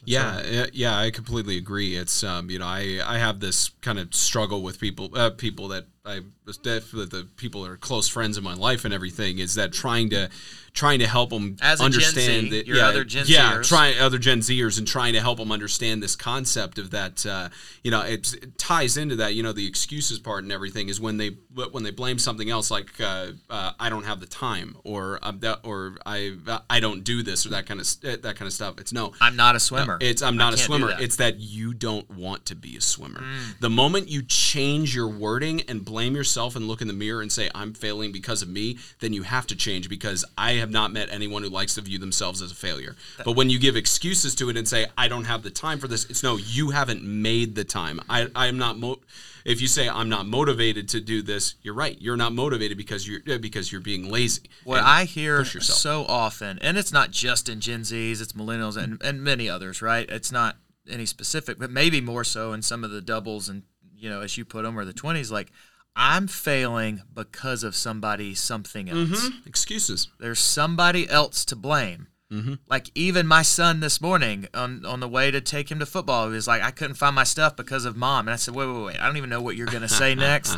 yeah, 0.05 0.65
yeah, 0.73 0.97
I 0.97 1.11
completely 1.11 1.57
agree. 1.57 1.95
It's 1.95 2.23
um, 2.23 2.49
you 2.49 2.59
know, 2.59 2.65
I 2.67 2.99
I 3.05 3.17
have 3.19 3.39
this 3.39 3.69
kind 3.81 3.99
of 3.99 4.13
struggle 4.13 4.61
with 4.63 4.79
people, 4.79 5.09
uh, 5.15 5.29
people 5.31 5.67
that 5.69 5.85
I 6.05 6.21
was 6.45 6.57
definitely 6.57 7.05
the 7.19 7.27
people 7.35 7.63
that 7.63 7.71
are 7.71 7.77
close 7.77 8.07
friends 8.07 8.37
in 8.37 8.43
my 8.43 8.53
life 8.53 8.85
and 8.85 8.93
everything 8.93 9.39
is 9.39 9.55
that 9.55 9.73
trying 9.73 10.11
to 10.11 10.29
trying 10.75 10.99
to 10.99 11.07
help 11.07 11.29
them 11.29 11.55
As 11.61 11.79
understand 11.79 12.43
Z, 12.43 12.49
that 12.49 12.67
your 12.67 12.77
yeah, 12.77 12.87
other 12.87 13.03
Gen 13.05 13.25
yeah, 13.27 13.53
Zers. 13.53 13.69
trying 13.69 13.97
other 13.99 14.17
Gen 14.17 14.39
Zers 14.39 14.77
and 14.77 14.85
trying 14.85 15.13
to 15.13 15.21
help 15.21 15.39
them 15.39 15.51
understand 15.51 16.03
this 16.03 16.15
concept 16.17 16.77
of 16.77 16.91
that. 16.91 17.25
Uh, 17.25 17.49
you 17.81 17.91
know, 17.91 18.01
it's, 18.01 18.33
it 18.33 18.57
ties 18.57 18.97
into 18.97 19.15
that. 19.15 19.33
You 19.33 19.41
know, 19.41 19.53
the 19.53 19.65
excuses 19.65 20.19
part 20.19 20.43
and 20.43 20.51
everything 20.51 20.89
is 20.89 20.99
when 20.99 21.17
they 21.17 21.31
when 21.71 21.83
they 21.83 21.91
blame 21.91 22.19
something 22.19 22.49
else, 22.49 22.69
like 22.69 22.99
uh, 22.99 23.27
uh, 23.49 23.71
I 23.79 23.89
don't 23.89 24.03
have 24.03 24.19
the 24.19 24.25
time 24.27 24.75
or 24.83 25.19
that, 25.23 25.61
or 25.63 25.97
I 26.05 26.35
I 26.69 26.79
don't 26.81 27.03
do 27.03 27.23
this 27.23 27.45
or 27.45 27.49
that 27.49 27.65
kind 27.65 27.79
of 27.79 27.87
that 28.01 28.35
kind 28.35 28.43
of 28.43 28.53
stuff. 28.53 28.79
It's 28.79 28.91
no, 28.91 29.13
I'm 29.21 29.37
not 29.37 29.55
a 29.55 29.59
swimmer. 29.59 29.97
it's 30.01 30.21
I'm 30.21 30.35
not 30.35 30.53
a 30.53 30.57
swimmer. 30.57 30.91
Mm. 30.91 30.99
It's 31.01 31.15
that 31.15 31.39
you 31.39 31.73
don't 31.73 32.09
want 32.11 32.45
to 32.47 32.55
be 32.55 32.75
a 32.75 32.81
swimmer. 32.81 33.23
The 33.61 33.69
moment 33.69 34.09
you 34.09 34.21
change 34.21 34.93
your 34.93 35.07
wording 35.07 35.61
and 35.61 35.85
blame 35.95 36.13
yourself 36.13 36.57
and 36.57 36.67
look 36.67 36.81
in 36.81 36.89
the 36.89 36.93
mirror 36.93 37.21
and 37.21 37.31
say 37.31 37.49
I'm 37.55 37.73
failing 37.73 38.11
because 38.11 38.41
of 38.41 38.49
me, 38.49 38.77
then 38.99 39.13
you 39.13 39.23
have 39.23 39.47
to 39.47 39.55
change 39.55 39.87
because 39.87 40.25
I 40.37 40.55
have 40.55 40.69
not 40.69 40.91
met 40.91 41.07
anyone 41.09 41.41
who 41.41 41.47
likes 41.47 41.75
to 41.75 41.81
view 41.81 41.99
themselves 41.99 42.41
as 42.41 42.51
a 42.51 42.55
failure. 42.55 42.97
But 43.23 43.37
when 43.37 43.49
you 43.49 43.59
give 43.59 43.77
excuses 43.77 44.35
to 44.35 44.49
it 44.49 44.57
and 44.57 44.67
say 44.67 44.87
I 44.97 45.07
don't 45.07 45.23
have 45.23 45.41
the 45.41 45.49
time 45.49 45.79
for 45.79 45.87
this, 45.87 46.03
it's 46.09 46.21
no, 46.21 46.35
you 46.35 46.71
haven't 46.71 47.01
made 47.01 47.55
the 47.55 47.63
time. 47.63 48.01
I 48.09 48.27
I 48.35 48.47
am 48.47 48.57
not 48.57 48.77
mo- 48.77 48.99
if 49.45 49.61
you 49.61 49.69
say 49.69 49.87
I'm 49.87 50.09
not 50.09 50.25
motivated 50.25 50.89
to 50.89 50.99
do 50.99 51.21
this, 51.21 51.55
you're 51.61 51.73
right. 51.73 51.95
You're 52.01 52.17
not 52.17 52.33
motivated 52.33 52.77
because 52.77 53.07
you're 53.07 53.21
uh, 53.33 53.37
because 53.37 53.71
you're 53.71 53.79
being 53.79 54.11
lazy. 54.11 54.49
What 54.65 54.83
I 54.83 55.05
hear 55.05 55.45
so 55.45 56.03
often, 56.09 56.59
and 56.59 56.77
it's 56.77 56.91
not 56.91 57.11
just 57.11 57.47
in 57.47 57.61
Gen 57.61 57.81
Zs, 57.83 58.21
it's 58.21 58.33
millennials 58.33 58.75
and, 58.75 59.01
and 59.01 59.23
many 59.23 59.47
others, 59.47 59.81
right? 59.81 60.09
It's 60.09 60.31
not 60.31 60.57
any 60.89 61.05
specific, 61.05 61.57
but 61.57 61.71
maybe 61.71 62.01
more 62.01 62.25
so 62.25 62.51
in 62.51 62.61
some 62.61 62.83
of 62.83 62.91
the 62.91 63.01
doubles 63.01 63.47
and, 63.47 63.63
you 63.95 64.09
know, 64.09 64.21
as 64.21 64.37
you 64.37 64.45
put 64.45 64.63
them, 64.63 64.77
or 64.77 64.85
the 64.85 64.93
20s, 64.93 65.31
like, 65.31 65.51
I'm 65.95 66.27
failing 66.27 67.01
because 67.13 67.63
of 67.63 67.75
somebody, 67.75 68.35
something 68.35 68.89
else. 68.89 68.99
Mm-hmm. 68.99 69.47
excuses. 69.47 70.09
There's 70.19 70.39
somebody 70.39 71.09
else 71.09 71.45
to 71.45 71.55
blame. 71.55 72.07
Mm-hmm. 72.31 72.55
Like 72.67 72.89
even 72.95 73.27
my 73.27 73.43
son 73.43 73.79
this 73.79 74.01
morning 74.01 74.47
on 74.53 74.83
on 74.85 74.99
the 74.99 75.07
way 75.07 75.29
to 75.31 75.39
take 75.39 75.69
him 75.69 75.79
to 75.79 75.85
football, 75.85 76.27
he 76.27 76.33
was 76.33 76.47
like, 76.47 76.61
I 76.61 76.71
couldn't 76.71 76.95
find 76.95 77.15
my 77.15 77.23
stuff 77.23 77.55
because 77.55 77.85
of 77.85 77.95
mom. 77.95 78.27
And 78.27 78.33
I 78.33 78.35
said, 78.35 78.55
Wait, 78.55 78.67
wait, 78.67 78.83
wait. 78.83 78.99
I 78.99 79.05
don't 79.05 79.17
even 79.17 79.29
know 79.29 79.41
what 79.41 79.55
you're 79.55 79.67
gonna 79.67 79.87
say 79.87 80.15
next, 80.15 80.57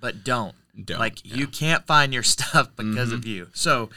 but 0.00 0.24
don't. 0.24 0.54
Don't, 0.84 0.98
like 0.98 1.24
you 1.24 1.46
can't 1.46 1.86
find 1.86 2.12
your 2.12 2.22
stuff 2.34 2.68
because 2.76 3.12
of 3.12 3.20
mm-hmm. 3.20 3.30
you. 3.30 3.48
So 3.54 3.88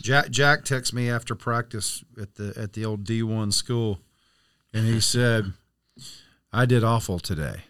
Jack 0.00 0.30
Jack 0.30 0.64
texted 0.64 0.94
me 0.94 1.10
after 1.10 1.34
practice 1.34 2.02
at 2.20 2.34
the 2.36 2.54
at 2.56 2.72
the 2.72 2.84
old 2.84 3.04
D 3.04 3.22
one 3.22 3.52
school, 3.52 4.00
and 4.72 4.86
he 4.86 4.98
said, 4.98 5.52
"I 6.52 6.64
did 6.64 6.82
awful 6.82 7.18
today," 7.18 7.64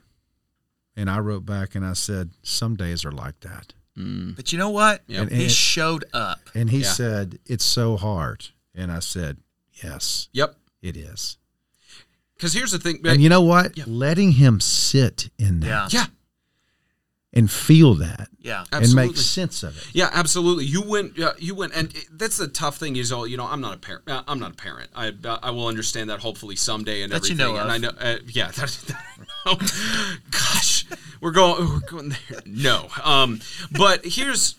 and 0.96 1.09
I 1.11 1.18
wrote 1.18 1.44
back 1.46 1.74
and 1.74 1.85
I 1.85 1.92
said, 1.94 2.31
"Some 2.42 2.76
days 2.76 3.05
are 3.05 3.12
like 3.12 3.40
that," 3.40 3.74
but 3.96 4.52
you 4.52 4.59
know 4.59 4.70
what? 4.70 5.02
Yep. 5.07 5.31
He 5.31 5.42
And- 5.44 5.52
showed 5.52 6.05
up. 6.12 6.40
and 6.55 6.70
he 6.70 6.81
Yeah. 6.81 6.92
said, 6.92 7.38
"It's 7.46 7.64
so 7.64 7.96
hard," 7.96 8.48
and 8.74 8.90
I 8.92 9.00
said, 9.00 9.38
"Yes, 9.83 10.28
Yep. 10.33 10.57
it 10.83 10.96
is." 10.96 11.37
Because 12.37 12.55
here's 12.55 12.72
the 12.72 12.78
thing. 12.78 13.00
And 13.05 13.22
you 13.22 13.28
know 13.28 13.42
what? 13.42 13.76
Yeah. 13.78 13.85
Letting 13.87 14.33
him 14.33 14.61
sit 14.61 15.31
in 15.38 15.61
that 15.61 15.92
Yeah. 15.92 16.00
yeah, 16.00 16.07
and 17.33 17.48
feel 17.50 17.94
that 17.94 18.28
Yeah. 18.40 18.64
and 18.72 18.92
make 18.94 19.16
sense 19.16 19.62
of 19.62 19.76
it. 19.78 19.87
Yeah, 19.92 20.11
absolutely. 20.12 20.64
You 20.64 20.83
went. 20.83 21.16
Yeah, 21.16 21.33
you 21.38 21.55
went, 21.55 21.72
and 21.74 21.94
it- 21.94 22.09
that's 22.18 22.38
the 22.38 22.48
tough 22.48 22.78
thing. 22.78 22.96
Is 22.96 23.12
all 23.12 23.26
you 23.28 23.37
know. 23.37 23.46
I'm 23.46 23.61
not 23.61 23.74
a 23.74 23.78
parent. 23.78 24.09
uh, 24.09 24.24
I'm 24.26 24.40
not 24.40 24.52
a 24.52 24.57
parent. 24.57 24.90
I 24.96 25.12
I 25.42 25.50
will 25.52 25.68
understand 25.68 26.11
that 26.11 26.18
hopefully 26.20 26.57
someday 26.57 27.02
and 27.02 27.12
That 27.12 27.28
you 27.28 27.35
everything. 27.35 27.55
know 27.55 27.61
and 27.61 27.85
of. 27.85 27.94
I 28.00 28.09
know. 28.11 28.16
Uh, 28.16 28.18
yeah. 28.26 28.50
That, 28.50 28.96
gosh, 30.31 30.82
we're 31.20 31.31
going. 31.33 31.68
We're 31.68 31.81
going 31.81 32.09
there. 32.11 32.40
No. 32.46 32.88
Um. 33.02 33.40
But 33.70 34.05
here's. 34.05 34.57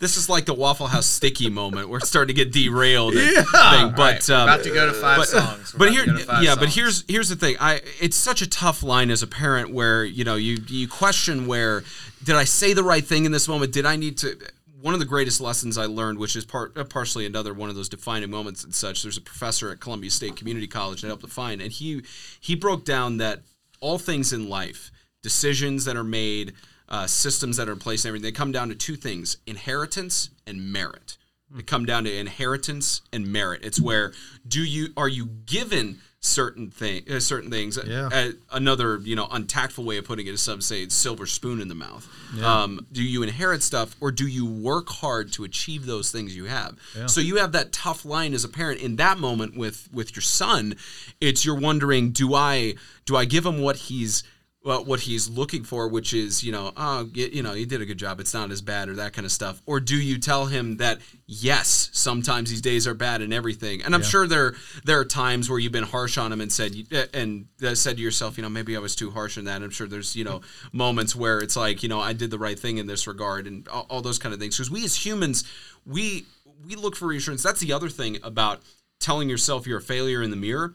This 0.00 0.16
is 0.16 0.28
like 0.28 0.44
the 0.44 0.54
Waffle 0.54 0.88
House 0.88 1.06
sticky 1.06 1.50
moment. 1.50 1.88
We're 1.88 2.00
starting 2.00 2.34
to 2.34 2.44
get 2.44 2.52
derailed. 2.52 3.14
and 3.14 3.34
thing, 3.36 3.90
but 3.90 3.98
Right. 3.98 4.30
um, 4.30 4.48
about 4.48 4.64
to 4.64 4.70
go 4.70 4.86
to 4.86 4.92
five 4.92 5.18
but, 5.18 5.28
songs. 5.28 5.72
We're 5.74 5.78
but 5.78 5.90
here, 5.92 6.04
to 6.04 6.10
go 6.10 6.18
to 6.18 6.24
five 6.24 6.42
yeah, 6.42 6.56
but 6.56 6.70
here's 6.70 7.04
here's 7.06 7.28
the 7.28 7.36
thing. 7.36 7.56
I 7.60 7.80
it's 8.00 8.16
such 8.16 8.42
a 8.42 8.48
tough 8.48 8.82
line 8.82 9.10
as 9.10 9.22
a 9.22 9.26
parent 9.26 9.70
where 9.70 10.04
you 10.04 10.24
know 10.24 10.34
you 10.34 10.58
you 10.66 10.88
question 10.88 11.46
where 11.46 11.84
did 12.24 12.34
I 12.34 12.44
say 12.44 12.72
the 12.72 12.82
right 12.82 13.04
thing 13.04 13.24
in 13.24 13.30
this 13.32 13.46
moment? 13.46 13.72
Did 13.72 13.86
I 13.86 13.96
need 13.96 14.18
to? 14.18 14.36
One 14.80 14.94
of 14.94 15.00
the 15.00 15.06
greatest 15.06 15.40
lessons 15.40 15.76
I 15.76 15.86
learned, 15.86 16.18
which 16.18 16.34
is 16.34 16.44
part 16.44 16.76
uh, 16.76 16.84
partially 16.84 17.26
another 17.26 17.52
one 17.52 17.68
of 17.68 17.76
those 17.76 17.88
defining 17.88 18.30
moments 18.30 18.64
and 18.64 18.74
such. 18.74 19.02
There's 19.02 19.16
a 19.16 19.20
professor 19.20 19.70
at 19.70 19.80
Columbia 19.80 20.10
State 20.10 20.34
Community 20.36 20.66
College 20.66 21.02
that 21.02 21.08
I 21.08 21.10
helped 21.10 21.22
define, 21.22 21.60
and 21.60 21.70
he 21.70 22.02
he 22.40 22.54
broke 22.56 22.84
down 22.84 23.18
that 23.18 23.42
all 23.80 23.98
things 23.98 24.32
in 24.32 24.48
life, 24.48 24.90
decisions 25.22 25.84
that 25.84 25.96
are 25.96 26.04
made, 26.04 26.54
uh, 26.88 27.06
systems 27.06 27.56
that 27.56 27.68
are 27.68 27.72
in 27.72 27.78
place, 27.78 28.04
and 28.04 28.10
everything, 28.10 28.24
they 28.24 28.32
come 28.32 28.52
down 28.52 28.68
to 28.68 28.74
two 28.74 28.96
things: 28.96 29.38
inheritance 29.46 30.30
and 30.46 30.72
merit. 30.72 31.16
They 31.50 31.62
come 31.62 31.86
down 31.86 32.04
to 32.04 32.14
inheritance 32.14 33.00
and 33.12 33.26
merit. 33.26 33.64
It's 33.64 33.80
where 33.80 34.12
do 34.46 34.62
you 34.62 34.88
are 34.96 35.08
you 35.08 35.26
given 35.26 36.00
certain 36.28 36.70
thing 36.70 37.02
uh, 37.10 37.20
certain 37.20 37.50
things. 37.50 37.78
Yeah. 37.84 38.08
Uh, 38.12 38.30
another 38.52 38.98
you 38.98 39.16
know 39.16 39.26
untactful 39.30 39.84
way 39.84 39.96
of 39.98 40.04
putting 40.04 40.26
it 40.26 40.34
is 40.34 40.42
some 40.42 40.60
say 40.60 40.82
it's 40.82 40.94
silver 40.94 41.26
spoon 41.26 41.60
in 41.60 41.68
the 41.68 41.74
mouth. 41.74 42.06
Um, 42.62 42.86
do 42.92 43.02
you 43.02 43.22
inherit 43.22 43.62
stuff 43.62 43.96
or 44.00 44.12
do 44.12 44.26
you 44.26 44.44
work 44.46 44.88
hard 44.88 45.32
to 45.32 45.44
achieve 45.44 45.86
those 45.86 46.10
things 46.10 46.36
you 46.36 46.44
have? 46.44 46.76
So 47.06 47.20
you 47.20 47.36
have 47.36 47.52
that 47.52 47.72
tough 47.72 48.04
line 48.04 48.34
as 48.34 48.44
a 48.44 48.48
parent 48.48 48.80
in 48.80 48.96
that 48.96 49.18
moment 49.18 49.56
with 49.56 49.88
with 49.92 50.14
your 50.14 50.22
son. 50.22 50.76
It's 51.20 51.44
you're 51.44 51.58
wondering 51.58 52.10
do 52.10 52.34
I 52.34 52.74
do 53.06 53.16
I 53.16 53.24
give 53.24 53.46
him 53.46 53.60
what 53.60 53.76
he's 53.76 54.22
well, 54.68 54.84
what 54.84 55.00
he's 55.00 55.30
looking 55.30 55.64
for, 55.64 55.88
which 55.88 56.12
is, 56.12 56.44
you 56.44 56.52
know, 56.52 56.74
oh, 56.76 57.08
you 57.14 57.42
know, 57.42 57.54
you 57.54 57.64
did 57.64 57.80
a 57.80 57.86
good 57.86 57.96
job. 57.96 58.20
It's 58.20 58.34
not 58.34 58.50
as 58.50 58.60
bad, 58.60 58.90
or 58.90 58.96
that 58.96 59.14
kind 59.14 59.24
of 59.24 59.32
stuff. 59.32 59.62
Or 59.64 59.80
do 59.80 59.96
you 59.96 60.18
tell 60.18 60.44
him 60.44 60.76
that 60.76 60.98
yes, 61.26 61.88
sometimes 61.94 62.50
these 62.50 62.60
days 62.60 62.86
are 62.86 62.92
bad 62.92 63.22
and 63.22 63.32
everything? 63.32 63.82
And 63.82 63.94
I'm 63.94 64.02
sure 64.02 64.26
there 64.26 64.56
there 64.84 65.00
are 65.00 65.06
times 65.06 65.48
where 65.48 65.58
you've 65.58 65.72
been 65.72 65.84
harsh 65.84 66.18
on 66.18 66.30
him 66.30 66.42
and 66.42 66.52
said 66.52 66.74
and 67.14 67.46
uh, 67.62 67.74
said 67.74 67.96
to 67.96 68.02
yourself, 68.02 68.36
you 68.36 68.42
know, 68.42 68.50
maybe 68.50 68.76
I 68.76 68.78
was 68.78 68.94
too 68.94 69.10
harsh 69.10 69.38
on 69.38 69.44
that. 69.44 69.62
I'm 69.62 69.70
sure 69.70 69.86
there's 69.86 70.14
you 70.14 70.24
know 70.24 70.42
moments 70.70 71.16
where 71.16 71.38
it's 71.38 71.56
like, 71.56 71.82
you 71.82 71.88
know, 71.88 72.00
I 72.00 72.12
did 72.12 72.30
the 72.30 72.38
right 72.38 72.58
thing 72.58 72.76
in 72.76 72.86
this 72.86 73.06
regard, 73.06 73.46
and 73.46 73.66
all, 73.68 73.86
all 73.88 74.02
those 74.02 74.18
kind 74.18 74.34
of 74.34 74.38
things. 74.38 74.58
Because 74.58 74.70
we 74.70 74.84
as 74.84 74.94
humans, 74.94 75.44
we 75.86 76.26
we 76.66 76.76
look 76.76 76.94
for 76.94 77.08
reassurance. 77.08 77.42
That's 77.42 77.60
the 77.60 77.72
other 77.72 77.88
thing 77.88 78.18
about 78.22 78.60
telling 79.00 79.30
yourself 79.30 79.66
you're 79.66 79.78
a 79.78 79.80
failure 79.80 80.22
in 80.22 80.28
the 80.28 80.36
mirror. 80.36 80.74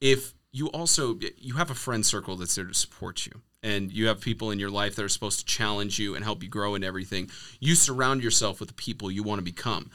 If 0.00 0.32
you 0.56 0.68
also 0.68 1.18
you 1.36 1.54
have 1.54 1.70
a 1.70 1.74
friend 1.74 2.04
circle 2.04 2.36
that's 2.36 2.54
there 2.54 2.64
to 2.64 2.74
support 2.74 3.26
you. 3.26 3.42
And 3.62 3.92
you 3.92 4.06
have 4.06 4.20
people 4.20 4.50
in 4.50 4.58
your 4.58 4.70
life 4.70 4.94
that 4.94 5.04
are 5.04 5.08
supposed 5.08 5.40
to 5.40 5.44
challenge 5.44 5.98
you 5.98 6.14
and 6.14 6.24
help 6.24 6.42
you 6.42 6.48
grow 6.48 6.74
in 6.74 6.84
everything. 6.84 7.30
You 7.60 7.74
surround 7.74 8.22
yourself 8.22 8.60
with 8.60 8.68
the 8.68 8.74
people 8.74 9.10
you 9.10 9.22
want 9.22 9.40
to 9.40 9.44
become. 9.44 9.90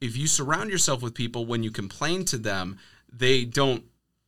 If 0.00 0.16
you 0.16 0.26
surround 0.26 0.70
yourself 0.70 1.02
with 1.02 1.14
people 1.14 1.46
when 1.46 1.62
you 1.62 1.70
complain 1.70 2.24
to 2.26 2.36
them 2.36 2.78
they 3.10 3.44
don't 3.44 3.84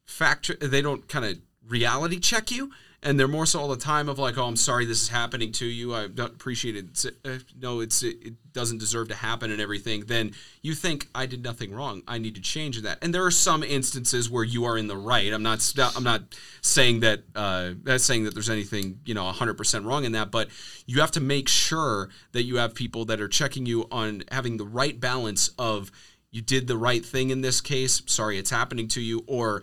factor 0.06 0.54
they 0.54 0.80
don't 0.80 1.06
kind 1.08 1.24
of 1.24 1.38
reality 1.66 2.18
check 2.18 2.50
you 2.50 2.70
and 3.04 3.20
they're 3.20 3.28
more 3.28 3.46
so 3.46 3.60
all 3.60 3.68
the 3.68 3.76
time 3.76 4.08
of 4.08 4.18
like 4.18 4.38
oh 4.38 4.44
i'm 4.44 4.56
sorry 4.56 4.84
this 4.86 5.02
is 5.02 5.08
happening 5.08 5.52
to 5.52 5.66
you. 5.66 5.94
I 5.94 6.04
appreciate 6.04 6.76
it. 6.76 7.06
Uh, 7.24 7.38
no 7.60 7.80
it's 7.80 8.02
it, 8.02 8.34
doesn't 8.52 8.78
deserve 8.78 9.08
to 9.08 9.16
happen 9.16 9.50
and 9.50 9.60
everything. 9.60 10.04
Then 10.06 10.32
you 10.62 10.74
think 10.74 11.08
i 11.14 11.26
did 11.26 11.42
nothing 11.42 11.74
wrong. 11.74 12.02
I 12.06 12.18
need 12.18 12.36
to 12.36 12.40
change 12.40 12.80
that. 12.82 12.98
And 13.02 13.14
there 13.14 13.24
are 13.24 13.30
some 13.30 13.62
instances 13.62 14.30
where 14.30 14.44
you 14.44 14.64
are 14.64 14.78
in 14.78 14.86
the 14.86 14.96
right. 14.96 15.32
I'm 15.32 15.42
not 15.42 15.72
i'm 15.96 16.04
not 16.04 16.22
saying 16.62 17.00
that 17.00 17.24
uh 17.34 17.72
saying 17.98 18.24
that 18.24 18.34
there's 18.34 18.50
anything 18.50 19.00
you 19.04 19.14
know 19.14 19.30
100% 19.30 19.84
wrong 19.84 20.04
in 20.04 20.12
that 20.12 20.30
but 20.30 20.48
you 20.86 21.00
have 21.00 21.10
to 21.12 21.20
make 21.20 21.48
sure 21.48 22.08
that 22.32 22.44
you 22.44 22.56
have 22.56 22.74
people 22.74 23.04
that 23.06 23.20
are 23.20 23.28
checking 23.28 23.66
you 23.66 23.86
on 23.90 24.24
having 24.30 24.56
the 24.56 24.66
right 24.66 24.98
balance 24.98 25.50
of 25.58 25.90
you 26.34 26.42
did 26.42 26.66
the 26.66 26.76
right 26.76 27.04
thing 27.04 27.30
in 27.30 27.42
this 27.42 27.60
case. 27.60 28.02
Sorry 28.06 28.38
it's 28.38 28.50
happening 28.50 28.88
to 28.88 29.00
you. 29.00 29.22
Or 29.28 29.62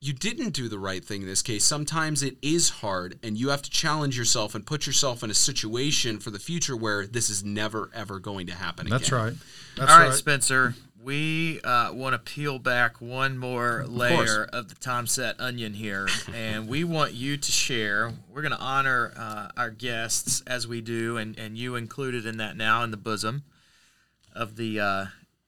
you 0.00 0.12
didn't 0.12 0.50
do 0.50 0.68
the 0.68 0.78
right 0.78 1.04
thing 1.04 1.22
in 1.22 1.28
this 1.28 1.42
case. 1.42 1.64
Sometimes 1.64 2.22
it 2.22 2.36
is 2.40 2.68
hard, 2.68 3.18
and 3.22 3.36
you 3.36 3.48
have 3.48 3.62
to 3.62 3.70
challenge 3.70 4.16
yourself 4.16 4.54
and 4.54 4.64
put 4.64 4.86
yourself 4.86 5.24
in 5.24 5.30
a 5.30 5.34
situation 5.34 6.20
for 6.20 6.30
the 6.30 6.38
future 6.38 6.76
where 6.76 7.06
this 7.06 7.28
is 7.30 7.42
never 7.42 7.90
ever 7.94 8.20
going 8.20 8.46
to 8.46 8.54
happen 8.54 8.86
again. 8.86 8.98
That's 8.98 9.12
right. 9.12 9.32
That's 9.76 9.90
All 9.90 9.98
right, 9.98 10.14
Spencer. 10.14 10.74
We 11.02 11.60
uh, 11.62 11.92
want 11.94 12.12
to 12.14 12.18
peel 12.18 12.58
back 12.58 13.00
one 13.00 13.38
more 13.38 13.84
layer 13.86 14.48
of 14.52 14.68
the 14.68 14.74
Tomsett 14.74 15.36
onion 15.38 15.74
here, 15.74 16.08
and 16.34 16.68
we 16.68 16.84
want 16.84 17.14
you 17.14 17.36
to 17.36 17.52
share. 17.52 18.12
We're 18.30 18.42
going 18.42 18.52
to 18.52 18.60
honor 18.60 19.12
uh, 19.16 19.48
our 19.56 19.70
guests 19.70 20.42
as 20.46 20.66
we 20.66 20.80
do, 20.80 21.16
and, 21.16 21.38
and 21.38 21.56
you 21.56 21.76
included 21.76 22.26
in 22.26 22.36
that 22.38 22.56
now 22.56 22.82
in 22.82 22.90
the 22.90 22.96
bosom 22.96 23.44
of 24.34 24.56
the 24.56 24.80
uh, 24.80 25.06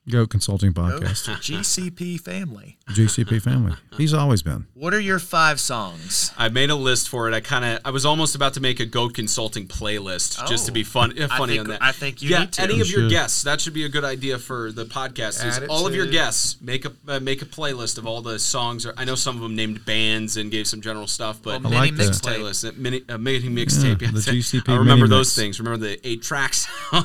Goat 0.09 0.31
Consulting 0.31 0.73
Podcast, 0.73 1.29
GCP 1.41 2.19
family. 2.19 2.77
GCP 2.89 3.39
family. 3.41 3.73
He's 3.97 4.13
always 4.15 4.41
been. 4.41 4.65
What 4.73 4.95
are 4.95 4.99
your 4.99 5.19
five 5.19 5.59
songs? 5.59 6.31
I 6.37 6.49
made 6.49 6.71
a 6.71 6.75
list 6.75 7.07
for 7.07 7.27
it. 7.27 7.35
I 7.35 7.39
kind 7.39 7.63
of 7.63 7.81
I 7.85 7.91
was 7.91 8.03
almost 8.03 8.33
about 8.33 8.55
to 8.55 8.61
make 8.61 8.79
a 8.79 8.85
Goat 8.87 9.13
Consulting 9.13 9.67
playlist 9.67 10.45
just 10.47 10.65
to 10.65 10.71
be 10.71 10.83
fun, 10.83 11.17
uh, 11.21 11.27
funny 11.27 11.53
think- 11.53 11.65
on 11.65 11.67
that. 11.69 11.83
I 11.83 11.91
think 11.91 12.21
you 12.23 12.29
yeah, 12.31 12.39
need 12.39 12.53
to. 12.53 12.61
any 12.63 12.75
You 12.77 12.81
of 12.81 12.89
your 12.89 13.09
guests 13.09 13.43
that 13.43 13.61
should 13.61 13.75
be 13.75 13.85
a 13.85 13.89
good 13.89 14.03
idea 14.03 14.39
for 14.39 14.71
the 14.71 14.85
podcast. 14.85 15.45
Is 15.45 15.57
Add 15.57 15.63
it 15.63 15.69
all 15.69 15.85
of 15.85 15.93
your 15.93 16.07
guests 16.07 16.59
make 16.61 16.83
a 16.85 16.91
uh, 17.07 17.19
make 17.19 17.43
a 17.43 17.45
playlist 17.45 17.99
of 17.99 18.07
all 18.07 18.21
the 18.21 18.39
songs. 18.39 18.87
Or, 18.87 18.93
I 18.97 19.05
know 19.05 19.15
some 19.15 19.35
of 19.35 19.41
them 19.43 19.55
named 19.55 19.85
bands 19.85 20.35
and 20.35 20.49
gave 20.49 20.65
some 20.65 20.81
general 20.81 21.07
stuff, 21.07 21.41
but 21.43 21.61
Well, 21.63 21.73
I 21.73 21.77
like 21.77 21.93
mini 21.93 22.05
that. 22.05 22.13
mixtape. 22.15 22.37
playlist, 22.39 22.69
a 22.69 22.73
mini, 22.73 23.03
a 23.07 23.17
mini 23.19 23.49
mixtape. 23.49 24.01
Yeah, 24.01 24.09
the 24.11 24.19
GCP 24.19 24.67
I 24.67 24.77
remember 24.77 25.05
mini 25.05 25.09
those 25.15 25.27
mix. 25.27 25.35
things. 25.35 25.59
Remember 25.59 25.77
the 25.85 26.05
eight 26.07 26.23
tracks. 26.23 26.67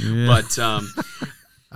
Yeah. 0.00 0.26
But 0.26 0.58
um, 0.58 0.92
I 0.96 1.02
did. 1.24 1.32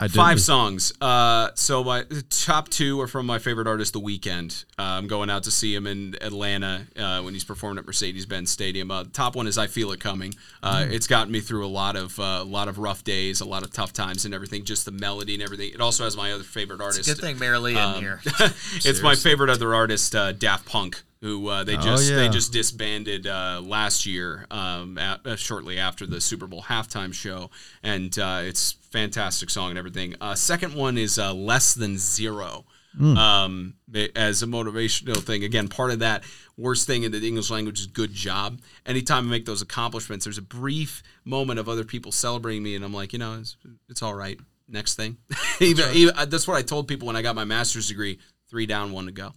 Five 0.09 0.41
songs. 0.41 0.93
Uh, 1.01 1.51
so 1.55 1.85
my 1.85 2.05
top 2.31 2.69
two 2.69 3.01
are 3.01 3.07
from 3.07 3.27
my 3.27 3.39
favorite 3.39 3.67
artist, 3.67 3.93
The 3.93 4.01
Weeknd. 4.01 4.65
Uh, 4.79 4.83
I'm 4.83 5.07
going 5.07 5.31
out 5.31 5.43
to 5.45 5.51
see 5.51 5.75
him 5.75 5.87
in 5.87 6.17
Atlanta 6.21 6.87
uh, 6.97 7.21
when 7.23 7.35
he's 7.35 7.45
performing 7.45 7.79
at 7.79 7.87
Mercedes-Benz 7.87 8.51
Stadium. 8.51 8.91
Uh, 8.91 9.05
top 9.13 9.37
one 9.37 9.47
is 9.47 9.59
"I 9.59 9.67
Feel 9.67 9.93
It 9.93 10.01
Coming." 10.01 10.35
Uh, 10.63 10.85
Hmm. 10.85 10.93
It's 10.93 11.07
gotten 11.07 11.33
me 11.33 11.41
through 11.41 11.67
a 11.67 11.69
lot 11.69 11.97
of 11.97 12.19
uh, 12.19 12.39
a 12.41 12.45
lot 12.45 12.69
of 12.69 12.79
rough 12.79 13.05
days, 13.05 13.41
a 13.41 13.45
lot 13.45 13.63
of 13.63 13.73
tough 13.73 13.93
times, 13.93 14.25
and 14.25 14.33
everything. 14.35 14.65
Just 14.65 14.85
the 14.85 14.93
melody 14.93 15.35
and 15.35 15.43
everything. 15.43 15.73
It 15.75 15.81
also 15.81 16.05
has 16.05 16.17
my 16.17 16.33
other 16.33 16.45
favorite 16.45 16.81
artist. 16.81 17.07
Good 17.09 17.19
thing 17.19 17.37
Marilee 17.37 17.73
in 17.73 17.77
Um, 17.79 18.01
here. 18.01 18.21
it's 18.75 19.03
my 19.03 19.15
favorite 19.15 19.51
other 19.51 19.75
artist, 19.75 20.15
uh, 20.15 20.33
Daft 20.33 20.67
Punk, 20.67 21.03
who 21.21 21.49
uh, 21.49 21.65
they 21.65 21.77
just 21.77 22.09
they 22.09 22.15
Oh, 22.17 22.23
yeah. 22.25 22.29
just 22.29 22.53
disbanded 22.53 23.27
uh, 23.27 23.61
last 23.63 24.07
year, 24.07 24.47
um, 24.51 24.97
a- 24.99 25.21
uh, 25.25 25.37
shortly 25.37 25.79
after 25.79 26.07
the 26.07 26.21
Super 26.21 26.47
Bowl 26.47 26.63
halftime 26.63 27.13
show, 27.13 27.51
and 27.83 28.19
uh, 28.19 28.41
it's 28.43 28.73
fantastic 28.91 29.51
song 29.51 29.71
and 29.71 29.79
everything. 29.79 30.15
Uh, 30.21 30.35
second 30.35 30.75
one 30.75 30.97
is 30.99 31.19
uh, 31.19 31.33
Less 31.35 31.75
Than 31.75 31.99
Zero. 31.99 32.65
Um, 33.01 33.75
as 34.17 34.43
a 34.43 34.47
motivational 34.47 35.23
thing, 35.23 35.45
again, 35.45 35.69
part 35.69 35.93
of 35.93 36.01
that 36.01 36.25
worst 36.57 36.89
thing 36.89 37.05
in 37.05 37.13
the 37.13 37.25
English 37.25 37.49
language 37.49 37.79
is 37.79 37.87
good 37.87 38.13
job. 38.13 38.59
Anytime 38.85 39.29
I 39.29 39.31
make 39.31 39.45
those 39.47 39.63
accomplishments, 39.63 40.25
there's 40.25 40.39
a 40.39 40.43
brief 40.43 41.05
moment 41.25 41.61
of 41.61 41.69
other 41.69 41.85
people 41.85 42.11
celebrating 42.11 42.65
me, 42.65 42.75
and 42.75 42.85
I'm 42.85 42.93
like, 42.93 43.13
you 43.13 43.21
know, 43.21 43.39
it's, 43.39 43.57
it's 43.89 44.03
all 44.03 44.15
right. 44.15 44.41
Next 44.69 44.97
thing, 44.97 45.19
even, 45.61 45.85
even, 45.95 46.15
that's 46.29 46.49
what 46.49 46.57
I 46.57 46.63
told 46.63 46.89
people 46.89 47.07
when 47.07 47.15
I 47.15 47.23
got 47.23 47.37
my 47.37 47.45
master's 47.45 47.87
degree. 47.87 48.19
Three 48.49 48.67
down, 48.67 48.91
one 48.91 49.07
to 49.07 49.13
go. 49.13 49.31